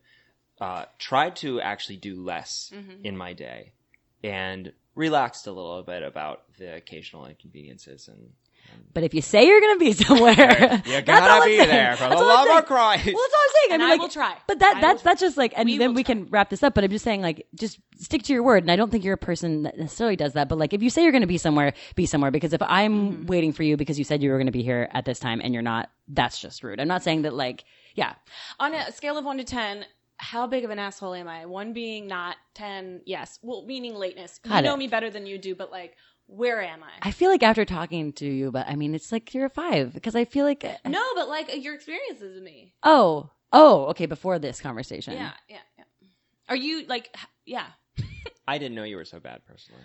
[0.61, 3.05] uh, tried to actually do less Mm-hmm.
[3.05, 3.73] in my day
[4.23, 8.33] and relaxed a little bit about the occasional inconveniences and.
[8.93, 11.59] But if you say you're going to be somewhere, You that's all gotta I'm be
[11.59, 11.69] saying.
[11.69, 12.59] there for the That's all I'm love saying.
[12.59, 13.07] of Christ.
[13.13, 13.75] Well, that's all I'm saying.
[13.75, 14.37] And I I mean, like, will try.
[14.49, 16.51] But that I that's will that's just like, and We then will we can wrap
[16.51, 16.75] this up.
[16.75, 18.65] But I'm just saying, like, just stick to your word.
[18.65, 20.49] And I don't think you're a person that necessarily does that.
[20.49, 22.31] But like, if you say you're going to be somewhere, be somewhere.
[22.33, 23.27] Because if I'm Mm-hmm.
[23.27, 25.41] waiting for you because you said you were going to be here at this time
[25.43, 26.81] and you're not, that's just rude.
[26.81, 28.15] I'm not saying that like, yeah,
[28.59, 29.85] On a scale of one to ten,
[30.17, 31.47] how big of an asshole am I?
[31.47, 33.39] One being not, ten, yes.
[33.43, 34.39] Well, meaning lateness.
[34.47, 34.79] Got you know it.
[34.79, 35.97] me better than you do, but like,
[36.31, 37.09] where am I?
[37.09, 39.93] I feel like after talking to you, but I mean, it's like you're a five
[39.93, 42.73] because I feel like, no, but like your experiences with me.
[42.83, 45.15] oh, oh, okay, before this conversation.
[45.15, 45.85] Yeah, yeah, yeah.
[46.49, 47.15] Are you like,
[47.45, 47.67] yeah?
[48.49, 49.83] I didn't know you were so bad personally.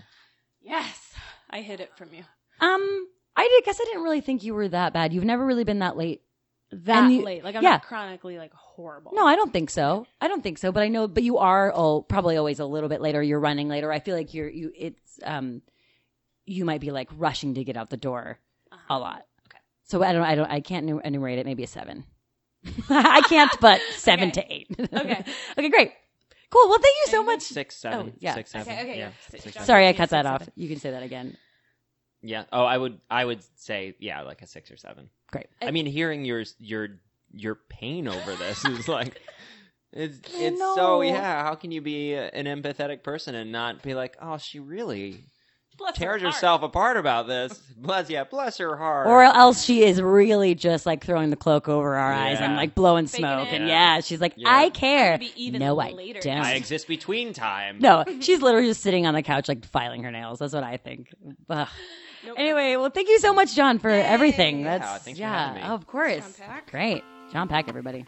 [0.62, 1.14] Yes,
[1.50, 2.24] I hid it from you.
[2.60, 5.14] Um, I did, guess I didn't really think you were that bad.
[5.14, 6.22] You've never really been that late.
[6.72, 7.72] That you- late, like I'm yeah.
[7.72, 9.12] not chronically like horrible.
[9.14, 10.06] No, I don't think so.
[10.20, 10.72] I don't think so.
[10.72, 13.22] But I know, but you are oh, probably always a little bit later.
[13.22, 13.92] You're running later.
[13.92, 14.72] I feel like you're you.
[14.76, 15.62] It's um,
[16.46, 18.40] you might be like rushing to get out the door
[18.72, 18.96] Uh-huh.
[18.96, 19.26] a lot.
[19.48, 19.60] Okay.
[19.84, 20.24] So I don't.
[20.24, 20.50] I don't.
[20.52, 21.46] I can't enumerate it.
[21.46, 22.06] Maybe a seven.
[22.90, 24.42] I can't, but seven Okay.
[24.42, 24.68] to eight.
[24.94, 25.24] Okay.
[25.58, 25.70] okay.
[25.70, 25.92] Great.
[26.50, 26.70] Cool.
[26.70, 27.34] Well, thank you so Anything?
[27.34, 27.42] much.
[27.42, 28.34] Six, seven, Oh, yeah.
[28.36, 28.72] six, seven.
[28.74, 29.06] Okay, okay, yeah.
[29.08, 29.12] yeah.
[29.30, 29.66] Six, seven.
[29.66, 30.42] Sorry, I Six, cut that six, off.
[30.42, 30.54] seven.
[30.56, 31.38] You can say that again.
[32.22, 32.46] Yeah.
[32.52, 33.00] Oh, I would.
[33.10, 35.10] I would say yeah, like a six or seven.
[35.32, 35.48] Great.
[35.62, 36.88] I mean, hearing your your
[37.32, 39.22] your pain over this is like
[39.92, 41.44] it's it's so yeah.
[41.44, 45.24] How can you be an empathetic person and not be like, oh, she really
[45.78, 46.34] Bless tears heart.
[46.34, 47.54] herself apart about this?
[47.78, 49.08] Bless yeah, bless her heart.
[49.08, 52.74] Or else she is really just like throwing the cloak over our eyes and like
[52.76, 53.48] blowing Faking smoke.
[53.50, 53.56] it.
[53.56, 54.56] And yeah, she's like, Yeah.
[54.56, 55.18] I care.
[55.18, 56.28] Be even no, I don't.
[56.28, 57.78] I exist between time.
[57.80, 60.40] No, she's literally just sitting on the couch, like filing her nails.
[60.40, 61.10] That's what I think.
[61.50, 61.68] Ugh.
[62.26, 62.36] Nope.
[62.40, 64.64] Anyway, well, thank you so much, John, for everything.
[64.64, 65.68] That's thanks for yeah, having me.
[65.70, 66.24] of course.
[66.24, 66.72] John Pack.
[66.72, 68.06] Great, John Pack, everybody.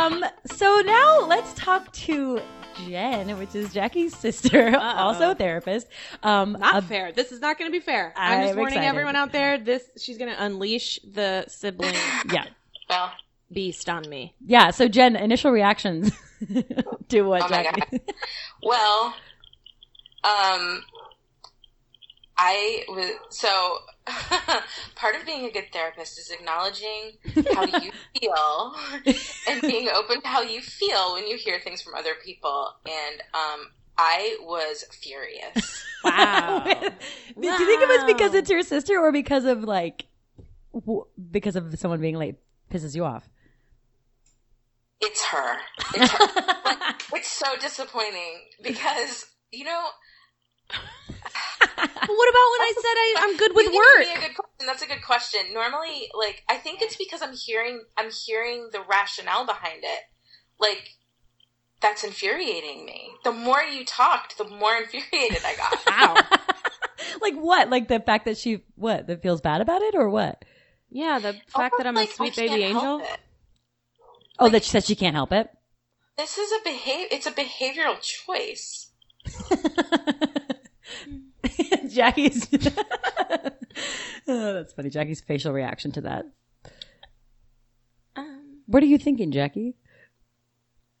[0.00, 0.24] Um.
[0.46, 2.40] So now let's talk to
[2.86, 5.86] Jen, which is Jackie's sister, also a therapist.
[6.22, 7.12] Um, Not a- fair.
[7.12, 8.12] This is not going to be fair.
[8.16, 8.88] I'm just I'm warning excited.
[8.88, 9.58] everyone out there.
[9.58, 11.94] This she's going to unleash the sibling
[12.32, 12.46] yeah,
[12.88, 13.12] Well,
[13.52, 14.34] beast on me.
[14.46, 14.70] yeah.
[14.70, 16.10] So Jen, initial reactions
[17.08, 18.00] to what Oh my Jackie?
[18.62, 19.14] well,
[20.24, 20.82] um,
[22.42, 23.76] I was so
[24.96, 27.12] part of being a good therapist is acknowledging
[27.52, 28.74] how you feel
[29.46, 32.70] and being open to how you feel when you hear things from other people.
[32.86, 33.68] And um,
[33.98, 35.86] I was furious.
[36.02, 36.64] Wow.
[36.64, 36.70] Do
[37.46, 40.06] you think it was because it's your sister or because of like
[40.72, 42.36] w- because of someone being late
[42.72, 43.28] pisses you off?
[45.02, 45.58] It's her.
[45.94, 46.42] It's her.
[46.64, 49.92] Like, it's so disappointing because you know But
[50.70, 54.24] what about when I said I, I'm good with You gave work?
[54.24, 54.66] a good question.
[54.66, 55.40] That's a good question.
[55.52, 60.00] Normally, like I think it's because I'm hearing I'm hearing the rationale behind it.
[60.58, 60.96] Like
[61.80, 63.10] that's infuriating me.
[63.24, 65.86] The more you talked, the more infuriated I got.
[65.86, 66.14] Wow.
[67.20, 67.70] like what?
[67.70, 70.44] Like the fact that she what that feels bad about it or what?
[70.90, 73.14] Yeah, the oh, fact that I'm a oh, sweet I baby can't help angel.
[73.14, 73.20] it.
[74.38, 75.50] Oh, that she said she can't help it.
[76.16, 77.06] This is a behavior.
[77.10, 78.90] It's a behavioral choice.
[81.88, 82.48] Jackie's.
[84.28, 84.90] oh, that's funny.
[84.90, 86.26] Jackie's facial reaction to that.
[88.16, 89.76] Um, What are you thinking, Jackie?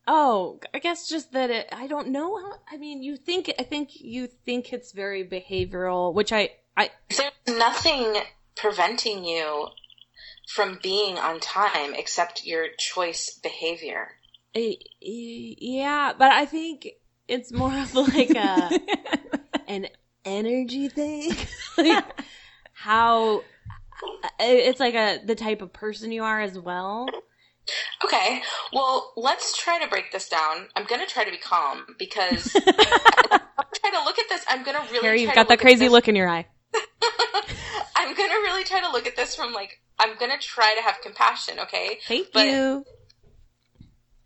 [0.06, 3.62] Oh, I guess just that it, I don't know how, I mean, you think, I
[3.62, 6.90] think you think it's very behavioral, which I, I.
[7.08, 8.16] There's nothing
[8.56, 9.68] preventing you
[10.48, 14.08] from being on time except your choice behavior.
[14.52, 16.88] Yeah, but I think
[17.28, 18.70] it's more of like a,
[19.70, 19.86] an
[20.24, 21.34] energy thing.
[21.78, 22.04] like
[22.72, 23.44] how,
[24.38, 27.08] it's like a, the type of person you are as well.
[28.04, 28.42] Okay,
[28.72, 30.68] well, let's try to break this down.
[30.74, 32.72] I'm going to try to be calm because I'm
[33.74, 34.44] trying to look at this.
[34.48, 35.06] I'm going to really.
[35.06, 36.46] Harry, you've got that crazy look in your eye.
[37.96, 40.74] I'm going to really try to look at this from like I'm going to try
[40.76, 41.60] to have compassion.
[41.60, 42.84] Okay, thank but you.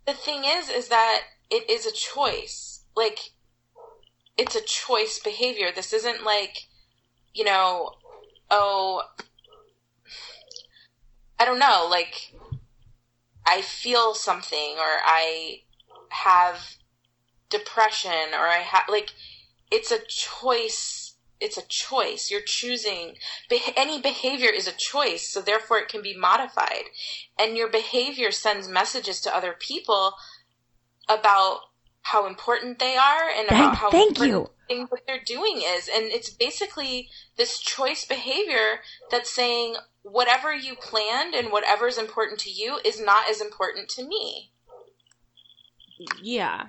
[0.07, 2.85] The thing is, is that it is a choice.
[2.97, 3.19] Like,
[4.37, 5.71] it's a choice behavior.
[5.75, 6.67] This isn't like,
[7.33, 7.93] you know,
[8.51, 9.03] oh,
[11.39, 12.35] I don't know, like
[13.47, 15.63] I feel something or I
[16.11, 16.77] have
[17.51, 19.13] depression or I have like
[19.71, 23.15] it's a choice it's a choice you're choosing
[23.77, 26.85] any behavior is a choice so therefore it can be modified
[27.39, 30.15] and your behavior sends messages to other people
[31.09, 31.61] about
[32.05, 35.89] how important they are and thank, about how thank you thing what they're doing is
[35.89, 38.81] and it's basically this choice behavior
[39.11, 39.75] that's saying
[40.05, 44.53] whatever you planned and whatever is important to you is not as important to me.
[46.23, 46.67] Yeah.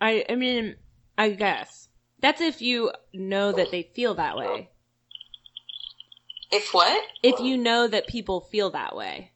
[0.00, 0.76] I I mean,
[1.18, 1.88] I guess.
[2.20, 4.70] That's if you know that they feel that way.
[6.50, 7.02] If what?
[7.22, 9.32] If you know that people feel that way.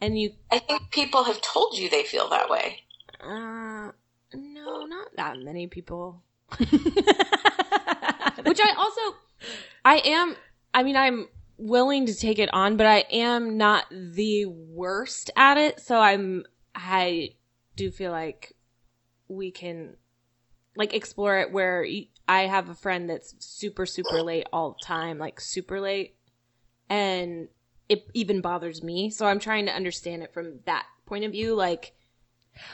[0.00, 2.80] And you I think people have told you they feel that way.
[3.20, 3.69] Uh
[4.34, 6.22] no, not that many people.
[6.58, 6.70] Which
[8.60, 9.00] I also
[9.84, 10.36] I am
[10.74, 11.28] I mean I'm
[11.60, 15.80] willing to take it on, but I am not the worst at it.
[15.80, 17.30] So I'm, I
[17.76, 18.56] do feel like
[19.28, 19.96] we can
[20.74, 21.86] like explore it where
[22.26, 26.16] I have a friend that's super, super late all the time, like super late.
[26.88, 27.48] And
[27.88, 29.10] it even bothers me.
[29.10, 31.54] So I'm trying to understand it from that point of view.
[31.54, 31.92] Like,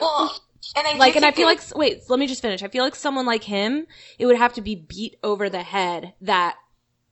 [0.01, 0.35] well,
[0.77, 2.63] and I like, and I feel like, wait, let me just finish.
[2.63, 3.87] I feel like someone like him,
[4.19, 6.57] it would have to be beat over the head that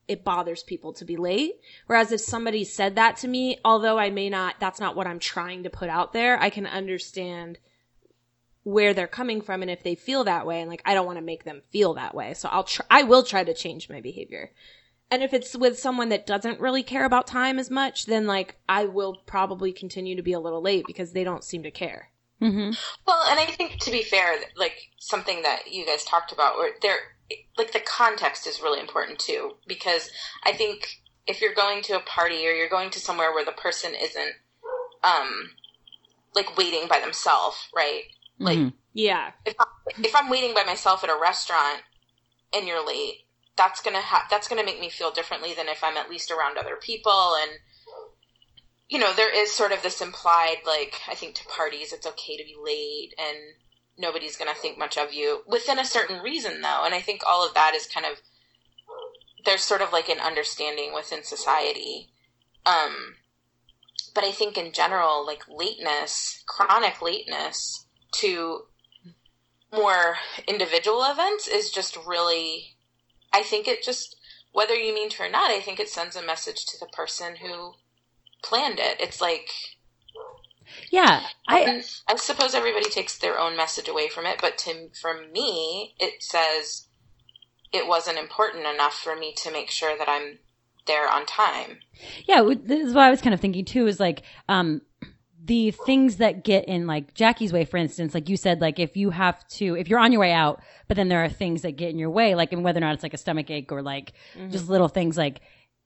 [0.07, 1.55] it bothers people to be late.
[1.86, 5.18] Whereas if somebody said that to me, although I may not, that's not what I'm
[5.18, 7.59] trying to put out there, I can understand
[8.64, 11.18] where they're coming from and if they feel that way and like I don't want
[11.18, 12.34] to make them feel that way.
[12.34, 14.51] So I'll try I will try to change my behavior.
[15.11, 18.57] And if it's with someone that doesn't really care about time as much, then like
[18.68, 22.11] I will probably continue to be a little late because they don't seem to care.
[22.43, 22.70] Mm-hmm.
[23.07, 26.72] Well, and I think to be fair, like something that you guys talked about, where
[26.82, 26.99] there
[27.57, 30.11] like the context is really important too because
[30.45, 33.53] I think if you're going to a party or you're going to somewhere where the
[33.53, 34.35] person isn't
[35.03, 35.51] um
[36.35, 38.03] like waiting by themselves, right?
[38.39, 38.76] Like mm-hmm.
[38.93, 39.30] yeah.
[39.47, 41.82] If I'm, if I'm waiting by myself at a restaurant
[42.55, 43.24] and you're late,
[43.57, 46.11] that's going to ha- that's going to make me feel differently than if I'm at
[46.11, 47.53] least around other people and
[48.89, 52.37] you know, there is sort of this implied like I think to parties it's okay
[52.37, 53.39] to be late and
[53.97, 56.82] nobody's going to think much of you within a certain reason though.
[56.85, 58.18] And i think all of that is kind of
[59.45, 62.11] there's sort of like an understanding within society.
[62.66, 63.16] Um
[64.14, 68.62] but i think in general like lateness chronic lateness to
[69.72, 70.16] more
[70.47, 72.76] individual events is just really
[73.32, 74.16] i think it just
[74.53, 77.37] whether you mean to or not i think it sends a message to the person
[77.37, 77.74] who
[78.45, 79.51] planned it it's like
[80.90, 85.32] yeah, I I suppose everybody takes their own message away from it, but to from
[85.32, 86.88] me, it says
[87.72, 90.38] it wasn't important enough for me to make sure that I'm
[90.86, 91.78] there on time.
[92.26, 93.86] Yeah, this is what I was kind of thinking too.
[93.86, 94.82] Is like um,
[95.42, 98.97] the things that get in like Jackie's way, for instance, like you said, like if
[98.97, 101.72] you have to, if you're on your way out, but then there are things that
[101.72, 103.82] get in your way, like and whether or not it's like a stomach ache or
[103.82, 104.51] like mm-hmm.
[104.51, 105.40] just little things, like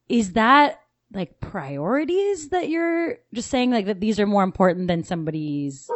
[0.08, 0.80] is that
[1.12, 5.90] like priorities that you're just saying like that these are more important than somebody's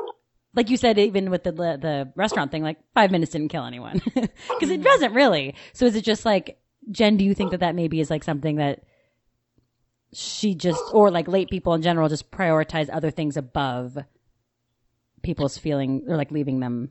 [0.55, 4.01] like you said even with the the restaurant thing like 5 minutes didn't kill anyone.
[4.15, 4.83] Because it mm-hmm.
[4.83, 5.55] doesn't really.
[5.73, 6.59] So is it just like
[6.91, 8.85] Jen do you think that that maybe is like something that
[10.13, 13.99] she just or like late people in general just prioritize other things above
[15.23, 16.91] people's feeling or like leaving them?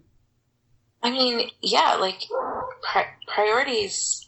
[1.04, 2.24] I mean, yeah, like
[2.84, 4.28] pri- priorities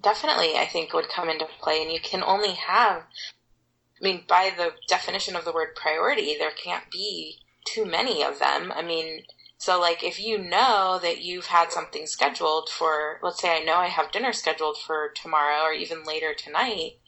[0.00, 1.82] definitely I think would come into play.
[1.82, 6.50] And you can only have, I mean, by the definition of the word priority, there
[6.50, 8.72] can't be too many of them.
[8.74, 9.22] I mean,
[9.58, 13.76] so like if you know that you've had something scheduled for, let's say I know
[13.76, 16.98] I have dinner scheduled for tomorrow or even later tonight,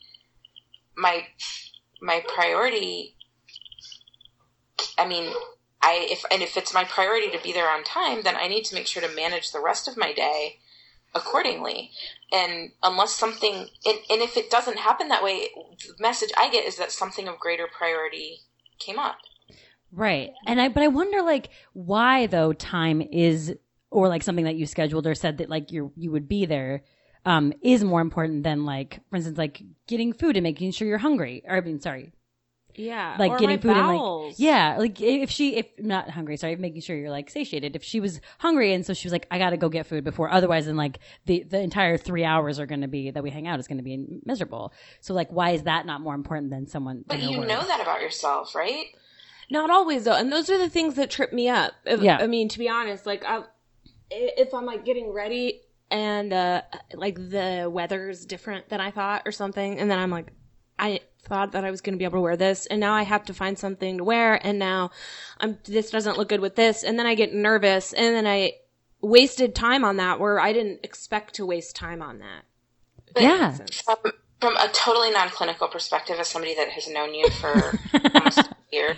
[0.95, 1.29] my
[2.01, 3.17] my priority
[4.99, 5.33] I mean,
[5.81, 8.65] I if and if it's my priority to be there on time, then I need
[8.67, 10.59] to make sure to manage the rest of my day
[11.15, 11.91] accordingly.
[12.31, 15.49] And unless something and, and if it doesn't happen that way,
[15.87, 18.41] the message I get is that something of greater priority
[18.79, 19.17] came up.
[19.93, 20.31] Right.
[20.47, 23.55] And I but I wonder like why though time is
[23.91, 26.83] or like something that you scheduled or said that like you you would be there
[27.27, 30.99] um is more important than like for instance like getting food and making sure you're
[30.99, 31.43] hungry.
[31.47, 32.13] Or I mean sorry,
[32.75, 33.17] Yeah.
[33.19, 34.41] like or getting my food and like bowels.
[34.41, 38.01] yeah like if she if not hungry sorry making sure you're like satiated if she
[38.01, 40.77] was hungry and so she was like i gotta go get food before otherwise then
[40.77, 43.83] like the the entire three hours are gonna be that we hang out is gonna
[43.83, 47.49] be miserable so like why is that not more important than someone But you word?
[47.49, 48.87] know that about yourself, right?
[49.51, 51.73] Not always though, and those are the things that trip me up.
[51.85, 52.17] If- Yeah.
[52.21, 53.43] I mean, to be honest, like I,
[54.11, 55.61] if I'm like getting ready
[55.91, 56.63] and uh
[56.95, 60.33] like the weather's different than I thought or something, and then I'm like,
[60.83, 63.05] I thought that I was going to be able to wear this, and now I
[63.05, 64.91] have to find something to wear, and now
[65.39, 68.55] I'm this doesn't look good with this, and then I get nervous, and then I
[69.01, 72.43] wasted time on that where I didn't expect to waste time on that.
[73.15, 73.53] But yeah
[73.85, 77.79] From, from a totally non-clinical perspective, as somebody that has known you for
[78.15, 78.97] almost a year,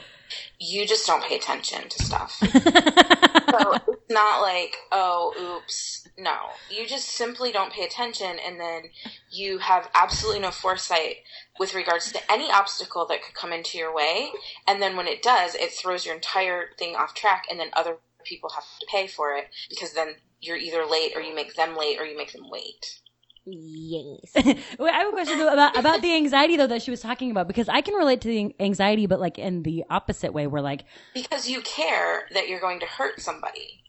[0.59, 2.33] you just don't pay attention to stuff.
[2.41, 6.09] so it's not like, oh, oops.
[6.17, 6.37] No,
[6.71, 8.85] you just simply don't pay attention, and then
[9.31, 11.17] you have absolutely no foresight
[11.59, 14.31] with regards to any obstacle that could come into your way.
[14.67, 17.99] And then when it does, it throws your entire thing off track, and then other
[18.25, 21.77] people have to pay for it because then you're either late or you make them
[21.77, 23.01] late or you make them wait.
[23.47, 24.33] Yes.
[24.35, 27.31] Wait, I have a question though about about the anxiety though that she was talking
[27.31, 30.63] about because I can relate to the anxiety, but like in the opposite way, where
[30.63, 33.83] like Because you care that you're going to hurt somebody.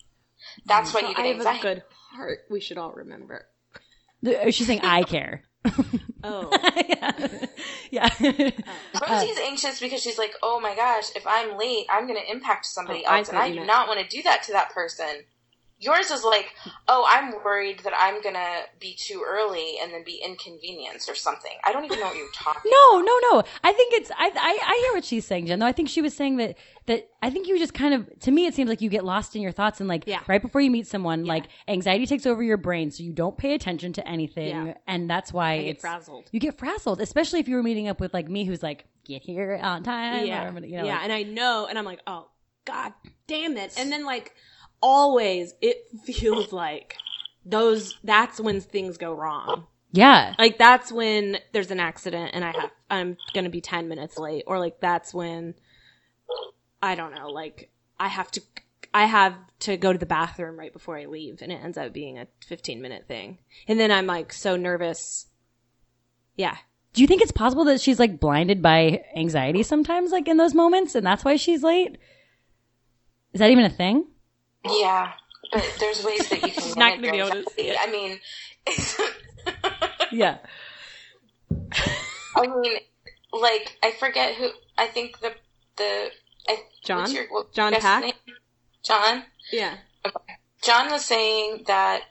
[0.65, 2.39] That's mm, why you get I have a good heart.
[2.49, 3.47] We should all remember.
[4.51, 5.44] she's saying I care.
[6.23, 6.49] Oh.
[6.87, 7.11] yeah,
[7.91, 8.09] yeah.
[8.19, 12.31] Rosie's uh, anxious because she's like, oh my gosh, if I'm late, I'm going to
[12.31, 14.53] impact somebody Oh, I else, and I do meant- not want to do that to
[14.53, 15.23] that person.
[15.85, 16.53] Yours is like,
[16.87, 21.15] oh, I'm worried that I'm going to be too early and then be inconvenienced or
[21.15, 21.51] something.
[21.65, 23.43] I don't even know what you're talking No, no, no.
[23.63, 25.59] I think it's I, I I hear what she's saying, Jen.
[25.59, 26.57] Though I think she was saying that
[26.87, 29.35] that I think you just kind of to me it seems like you get lost
[29.35, 30.19] in your thoughts and like Yeah.
[30.27, 33.53] right before you meet someone, like anxiety takes over your brain, so you don't pay
[33.53, 34.73] attention to anything, Yeah.
[34.87, 36.29] and that's why I get it's frazzled.
[36.31, 39.21] You get frazzled, especially if you were meeting up with like me, who's like get
[39.21, 40.25] here on time.
[40.25, 42.27] yeah, or, you know, yeah, like- and I know, and I'm like, oh
[42.65, 42.93] god
[43.27, 44.33] damn it, and then like
[44.81, 46.97] always, it feels like
[47.45, 47.97] those.
[48.03, 49.67] That's when things go wrong.
[49.91, 54.17] yeah, Like that's when there's an accident, and I have I'm gonna be ten minutes
[54.17, 55.55] late, or like that's when
[56.81, 57.69] I don't know, like
[57.99, 58.41] I have to.
[58.93, 61.91] I have to go to the bathroom right before I leave, and it ends up
[61.91, 63.39] being a 15 minute thing.
[63.67, 65.25] And then I'm like so nervous.
[66.37, 66.55] Yeah,
[66.93, 70.53] Do you think it's possible that she's like blinded by anxiety sometimes, like in those
[70.53, 71.97] moments, and that's why she's late?
[73.33, 74.05] Is that even a thing?
[74.69, 75.11] Yeah,
[75.51, 77.77] but there's ways that you can not gonna be your able to see it.
[77.79, 78.19] I mean,
[80.11, 80.37] Yeah.
[82.35, 82.73] I mean,
[83.31, 84.49] like I forget who.
[84.77, 85.33] I think the
[85.77, 86.09] the
[86.47, 87.11] I, John?
[87.11, 88.03] your- what- John Pack?
[88.03, 88.13] name?
[88.83, 89.23] John.
[89.51, 89.77] yeah.
[90.63, 92.01] John was saying that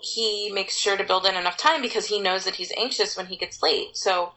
[0.00, 3.26] he makes sure to build in enough time because he knows that he's anxious when
[3.26, 3.96] he gets late.
[3.96, 4.32] So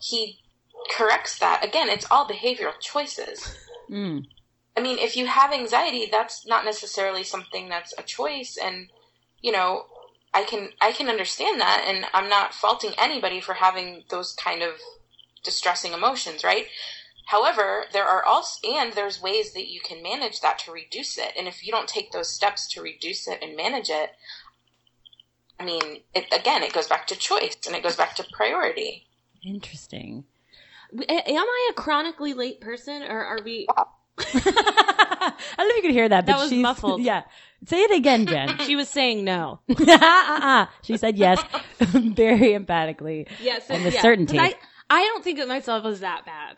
[0.00, 0.38] he
[0.90, 1.64] corrects that.
[1.64, 3.56] Again, it's all behavioral choices.
[3.90, 4.26] Mm.
[4.78, 8.88] I mean, if you have anxiety, that's not necessarily something that's a choice and
[9.42, 9.86] you know,
[10.32, 14.62] I can I can understand that and I'm not faulting anybody for having those kind
[14.62, 14.74] of
[15.42, 16.66] distressing emotions, right?
[17.26, 21.32] However, there are also and there's ways that you can manage that to reduce it.
[21.36, 24.10] And if you don't take those steps to reduce it and manage it,
[25.58, 29.08] I mean, it, again, it goes back to choice and it goes back to priority.
[29.44, 30.24] Interesting.
[30.92, 33.66] Am I a chronically late person, or are we?
[34.34, 37.00] I don't know if you could hear that, but That was she's, muffled.
[37.02, 37.22] Yeah.
[37.66, 38.56] Say it again, Jen.
[38.58, 39.58] She was saying no.
[39.68, 40.66] uh-uh.
[40.82, 41.42] She said yes
[41.80, 43.26] very emphatically.
[43.42, 44.38] Yes, And with certainty.
[44.38, 44.54] I,
[44.88, 46.56] I don't think of myself as that bad.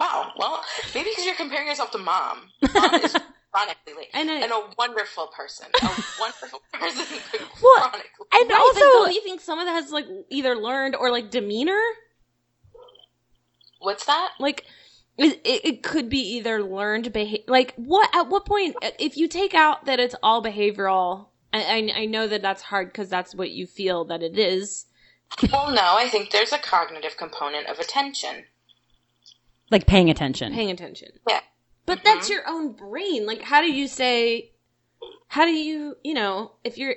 [0.00, 0.32] Wow.
[0.38, 0.62] Well,
[0.94, 2.48] maybe because you're comparing yourself to mom.
[2.74, 3.14] Mom is
[3.52, 4.08] chronically late.
[4.14, 5.66] And And, I- a wonderful person.
[5.82, 5.86] A
[6.18, 7.04] wonderful person.
[7.30, 8.26] but Well, chronically.
[8.32, 11.30] And Right, also, don't you think some of that has like either learned or like
[11.30, 11.80] demeanor?
[13.80, 14.30] What's that?
[14.40, 14.64] Like
[15.16, 17.44] it, it, it could be either learned behavior.
[17.46, 18.14] Like what?
[18.14, 18.76] At what point?
[18.98, 22.88] If you take out that it's all behavioral, I, I, I know that that's hard
[22.88, 24.86] because that's what you feel that it is.
[25.50, 28.44] Well, no, I think there's a cognitive component of attention.
[29.70, 30.52] like paying attention.
[30.52, 31.12] Paying attention.
[31.28, 31.40] Yeah.
[31.86, 32.32] But that's mm-hmm.
[32.32, 33.26] your own brain.
[33.26, 34.50] Like, how do you say?
[35.28, 36.94] How do you, you know, if you're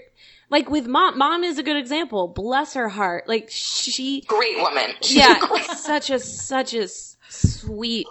[0.50, 1.18] like with mom?
[1.18, 2.28] Mom is a good example.
[2.28, 3.28] Bless her heart.
[3.28, 4.92] Like she, Great woman.
[5.04, 5.40] Yeah,
[5.76, 8.08] such a such a s- sweet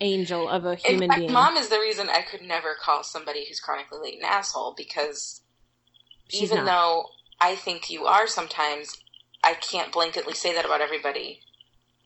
[0.00, 1.32] angel of a In human fact, being.
[1.32, 5.42] mom is the reason I could never call somebody who's chronically late an asshole because
[6.28, 6.66] She's even not.
[6.66, 7.06] though
[7.40, 8.96] I think you are sometimes,
[9.42, 11.40] I can't blanketly say that about everybody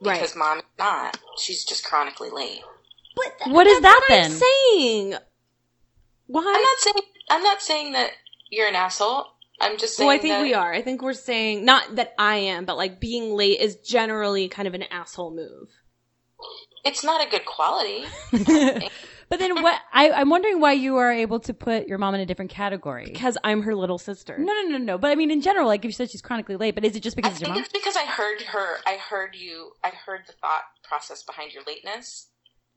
[0.00, 0.14] right.
[0.20, 1.18] because mom is not.
[1.38, 2.60] She's just chronically late.
[3.16, 4.30] But What is that what then?
[4.30, 5.14] I'm saying.
[6.26, 6.42] Why?
[6.42, 8.10] I'm not saying I'm not saying that
[8.50, 9.26] you're an asshole.
[9.60, 10.06] I'm just saying.
[10.06, 10.72] well, I think that- we are.
[10.72, 14.68] I think we're saying not that I am, but like being late is generally kind
[14.68, 15.70] of an asshole move.
[16.84, 18.04] It's not a good quality.
[19.28, 19.80] but then what?
[19.92, 23.04] I, I'm wondering why you are able to put your mom in a different category.
[23.04, 24.38] Because I'm her little sister.
[24.38, 24.98] no, no, no, no.
[24.98, 27.00] But I mean, in general, like if you said she's chronically late, but is it
[27.02, 27.64] just I because it's your think mom?
[27.64, 28.76] it's because I heard her.
[28.86, 29.72] I heard you.
[29.84, 32.28] I heard the thought process behind your lateness.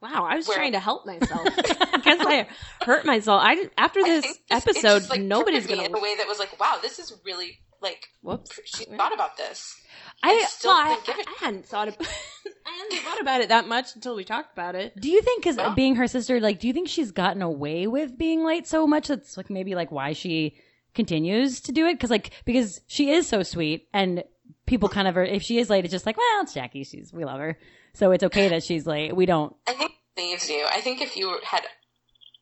[0.02, 1.48] Wow, I was Where- trying to help myself.
[1.58, 2.48] I guess I
[2.84, 3.42] hurt myself.
[3.46, 5.98] I after I this think it episode, just, like, nobody's triggered me gonna.
[5.98, 8.60] in a way that was like, wow, this is really like Whoops.
[8.66, 9.76] she thought about this.
[10.24, 12.08] I, still well, I, didn't it- I hadn't thought about.
[12.66, 14.96] I hadn't thought about it that much until we talked about it.
[15.00, 17.88] Do you think, because Well- being her sister, like, do you think she's gotten away
[17.88, 19.08] with being late so much?
[19.08, 20.56] That's like maybe like why she
[20.94, 21.94] continues to do it?
[21.94, 24.24] Because like because she is so sweet, and
[24.66, 25.24] people kind of are.
[25.26, 26.84] If she is late, it's just like, well, it's Jackie.
[26.84, 27.58] She's we love her,
[27.94, 29.16] so it's okay that she's late.
[29.16, 29.56] We don't.
[29.68, 30.66] I think it saves you.
[30.72, 31.64] I think if you had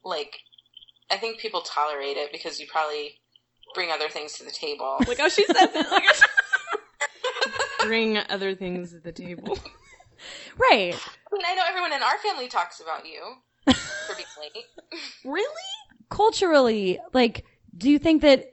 [0.03, 0.39] like,
[1.09, 3.19] I think people tolerate it because you probably
[3.74, 4.99] bring other things to the table.
[5.07, 5.91] Like how she said that.
[5.91, 6.03] Like
[7.88, 9.57] bring other things to the table.
[10.59, 10.93] Right.
[10.93, 14.65] I mean, I know everyone in our family talks about you for being late.
[15.24, 15.47] Really?
[16.09, 17.45] culturally, like,
[17.78, 18.51] do you think that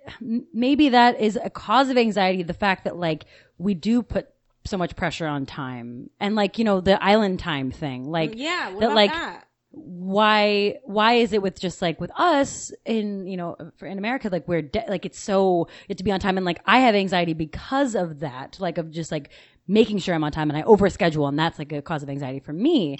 [0.53, 2.43] maybe that is a cause of anxiety?
[2.43, 3.25] The fact that like
[3.59, 4.29] we do put
[4.65, 8.71] so much pressure on time, and like you know the island time thing, like yeah.
[8.71, 9.46] What that, about like, that?
[9.79, 14.31] Why why is it with just like with us in you know for in America
[14.33, 16.39] like we're de- like it's so have to be on time.
[16.39, 19.31] And like I have anxiety because of that like of just like
[19.69, 22.41] making sure I'm on time and I overschedule and that's like a cause of anxiety
[22.41, 22.99] for me.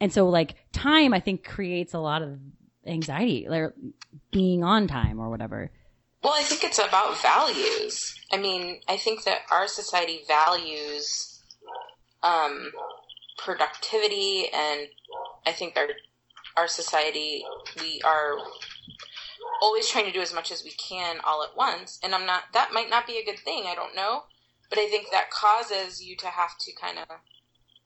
[0.00, 2.38] And so like time I think creates a lot of
[2.86, 3.72] anxiety like
[4.30, 5.70] being on time or whatever.
[6.22, 8.14] Well, I think it's about values.
[8.32, 11.42] I mean, I think that our society values
[12.22, 12.72] um,
[13.38, 14.88] productivity, and
[15.46, 15.86] I think our
[16.58, 17.44] our society
[17.80, 18.36] we are
[19.62, 21.98] always trying to do as much as we can all at once.
[22.02, 22.44] And I'm not.
[22.52, 23.64] That might not be a good thing.
[23.66, 24.24] I don't know,
[24.68, 27.08] but I think that causes you to have to kind of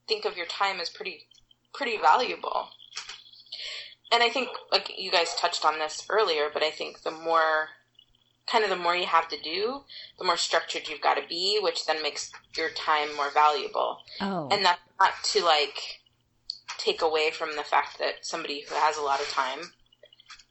[0.08, 1.26] think of your time as pretty
[1.74, 2.68] pretty valuable.
[4.12, 7.68] And I think, like you guys touched on this earlier, but I think the more
[8.46, 9.82] kind of the more you have to do,
[10.18, 13.98] the more structured you've got to be, which then makes your time more valuable.
[14.20, 16.01] oh And that's not to like
[16.78, 19.72] take away from the fact that somebody who has a lot of time,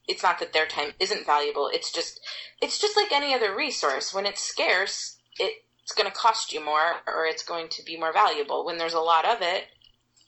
[0.07, 1.69] it's not that their time isn't valuable.
[1.73, 2.19] It's just
[2.61, 4.13] it's just like any other resource.
[4.13, 8.13] When it's scarce, it's going to cost you more or it's going to be more
[8.13, 8.65] valuable.
[8.65, 9.65] When there's a lot of it,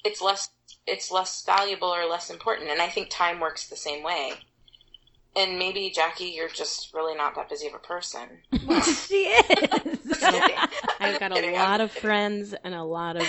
[0.04, 0.50] it's less
[0.86, 2.70] it's less valuable or less important.
[2.70, 4.34] And I think time works the same way.
[5.36, 8.42] And maybe Jackie, you're just really not that busy of a person.
[8.52, 10.24] she is
[11.00, 13.26] I've got a lot of friends and a lot of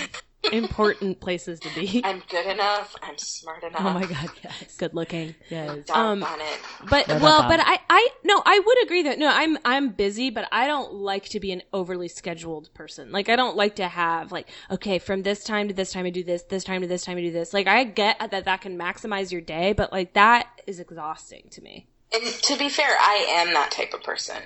[0.55, 2.01] important places to be.
[2.05, 2.95] I'm good enough.
[3.03, 3.81] I'm smart enough.
[3.81, 5.35] oh my god yes Good looking.
[5.49, 6.59] yes Um, on it.
[6.89, 7.51] But What well, Bob?
[7.51, 10.93] but I, I no, I would agree that no, I'm I'm busy, but I don't
[10.93, 13.11] like to be an overly scheduled person.
[13.11, 16.09] Like I don't like to have like okay, from this time to this time I
[16.09, 17.53] do this, this time to this time I do this.
[17.53, 21.61] Like I get that that can maximize your day, but like that is exhausting to
[21.61, 21.87] me.
[22.13, 24.37] And to be fair, I am that type of person.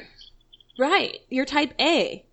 [0.78, 2.26] Right, you're type A.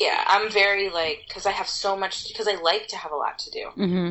[0.00, 3.16] Yeah, I'm very like because I have so much because I like to have a
[3.16, 4.10] lot to do, hmm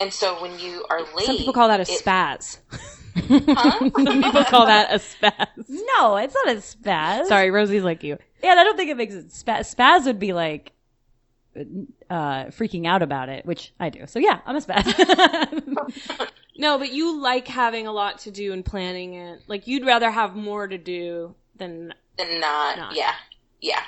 [0.00, 2.58] and so when you are late, Some people call that a it- spaz.
[3.14, 3.78] Huh?
[4.04, 5.46] Some people call that a spaz.
[5.68, 8.16] no it's not a spaz Sorry, Rosie's like you.
[8.42, 9.74] Yeah, I don't think it makes it spaz.
[9.74, 10.72] Spaz would be like
[12.10, 14.06] uh, freaking out about it, which I do.
[14.06, 16.28] So yeah, I'm a spaz.
[16.60, 19.42] No, but you like having a lot to do and planning it.
[19.46, 22.96] Like you'd rather have more to do than Than not, Not.
[22.96, 23.14] yeah,
[23.60, 23.82] yeah,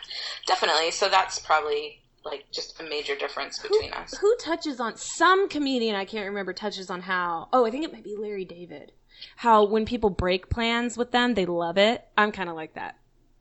[0.47, 0.91] definitely.
[0.91, 4.17] So that's probably like just a major difference between us.
[4.19, 7.93] Who touches on some comedian I can't remember touches on how oh I think it
[7.93, 8.93] might be Larry David
[9.37, 12.97] how when people break plans with them they love it I'm kind of like that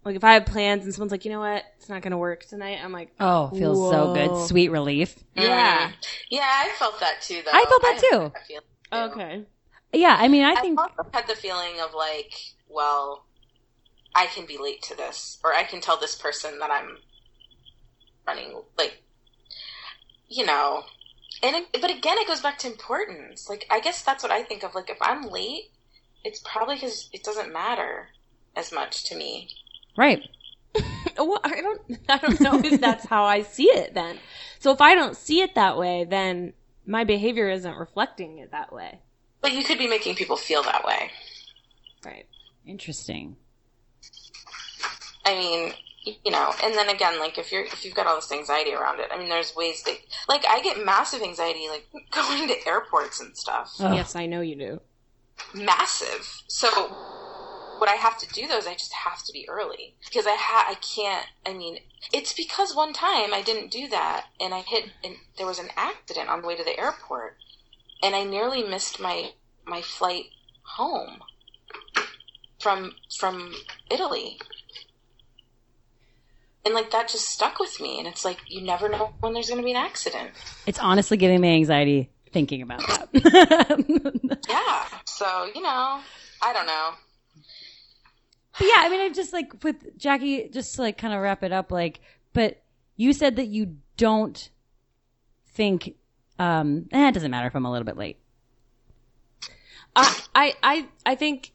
[0.06, 2.46] like if I have plans and someone's like you know what it's not gonna work
[2.46, 4.48] tonight I'm like oh, feels so good.
[4.48, 5.16] Sweet relief.
[5.36, 5.94] yeah Mm.
[6.30, 7.42] yeah, I felt that too.
[7.44, 8.32] Though I felt that had too.
[8.34, 9.20] that too.
[9.20, 9.46] okay
[9.94, 12.34] Yeah, I mean, I I think also had the feeling of like,
[12.68, 13.26] well,
[14.16, 16.98] I can be late to this, or I can tell this person that I'm
[18.28, 19.04] running like,
[20.28, 20.84] you know.
[21.42, 23.48] And it, but again, it goes back to importance.
[23.50, 24.76] Like, I guess that's what I think of.
[24.76, 25.72] Like, if I'm late,
[26.24, 28.10] it's probably because it doesn't matter
[28.56, 29.50] as much to me.
[29.96, 30.22] right.
[31.18, 34.20] well I don't I don't know if that's how I see it then
[34.60, 36.54] so if I don't see it that way then
[36.86, 39.02] my behavior isn't reflecting it that way
[39.42, 41.10] But you could be making people feel that way.
[42.06, 42.28] Right.
[42.66, 43.36] Interesting.
[45.30, 45.74] I mean,
[46.24, 49.00] you know, and then again, like if you're if you've got all this anxiety around
[49.00, 49.96] it, I mean, there's ways that
[50.28, 53.76] like I get massive anxiety like going to airports and stuff.
[53.80, 53.94] Ugh.
[53.94, 54.82] Yes, I know you do.
[55.54, 56.42] Massive.
[56.48, 56.68] So
[57.78, 60.36] what I have to do though is I just have to be early because I
[60.36, 61.28] ha I can't.
[61.46, 61.78] I mean,
[62.12, 65.70] it's because one time I didn't do that and I hit and there was an
[65.76, 67.38] accident on the way to the airport
[68.02, 69.32] and I nearly missed my
[69.66, 70.26] my flight
[70.64, 71.20] home
[72.60, 73.54] from from
[73.90, 74.40] Italy.
[76.70, 79.50] And like that just stuck with me and it's like you never know when there's
[79.50, 80.30] going to be an accident.
[80.68, 84.40] It's honestly giving me anxiety thinking about that.
[84.48, 84.86] Yeah.
[85.06, 86.00] So, you know,
[86.44, 86.92] I don't know.
[88.60, 91.42] But yeah, I mean, i'm just like with Jackie, just to like kind of wrap
[91.42, 92.02] it up, like,
[92.34, 92.62] but
[92.98, 94.52] you said that you don't
[95.48, 95.96] think,
[96.38, 98.20] um, eh, it doesn't matter if I'm a little bit late.
[99.96, 101.52] I I I, I think,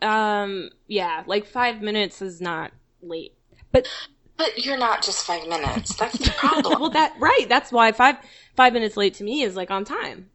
[0.00, 2.70] um, yeah, like five minutes is not
[3.02, 3.34] late.
[3.72, 3.88] But
[4.36, 5.94] But you're not just 5 minutes.
[5.98, 6.80] That's the problem.
[6.80, 7.46] Well, that right.
[7.48, 8.16] That's why five
[8.56, 10.30] five minutes late to me is like on time.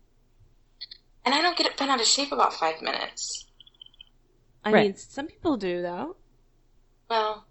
[1.26, 3.46] and I don't get it bent out of shape about 5 minutes.
[4.64, 4.84] I Right.
[4.88, 6.16] mean, some people do though.
[7.10, 7.46] Well,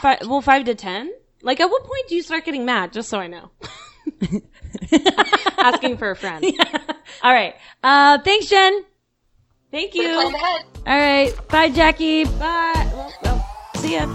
[0.00, 1.12] Five, well, five to ten.
[1.42, 2.92] Like, at what point do you start getting mad?
[2.94, 3.50] Just so I know.
[5.58, 6.44] Asking for a friend.
[7.22, 7.54] all right.
[7.82, 8.84] Uh, thanks, Jen.
[9.70, 10.08] Thank you.
[10.18, 10.64] ahead.
[10.86, 11.48] All right.
[11.48, 12.24] Bye, Jackie.
[12.24, 12.88] Bye.
[12.94, 13.46] Well, well.
[13.76, 14.06] See ya.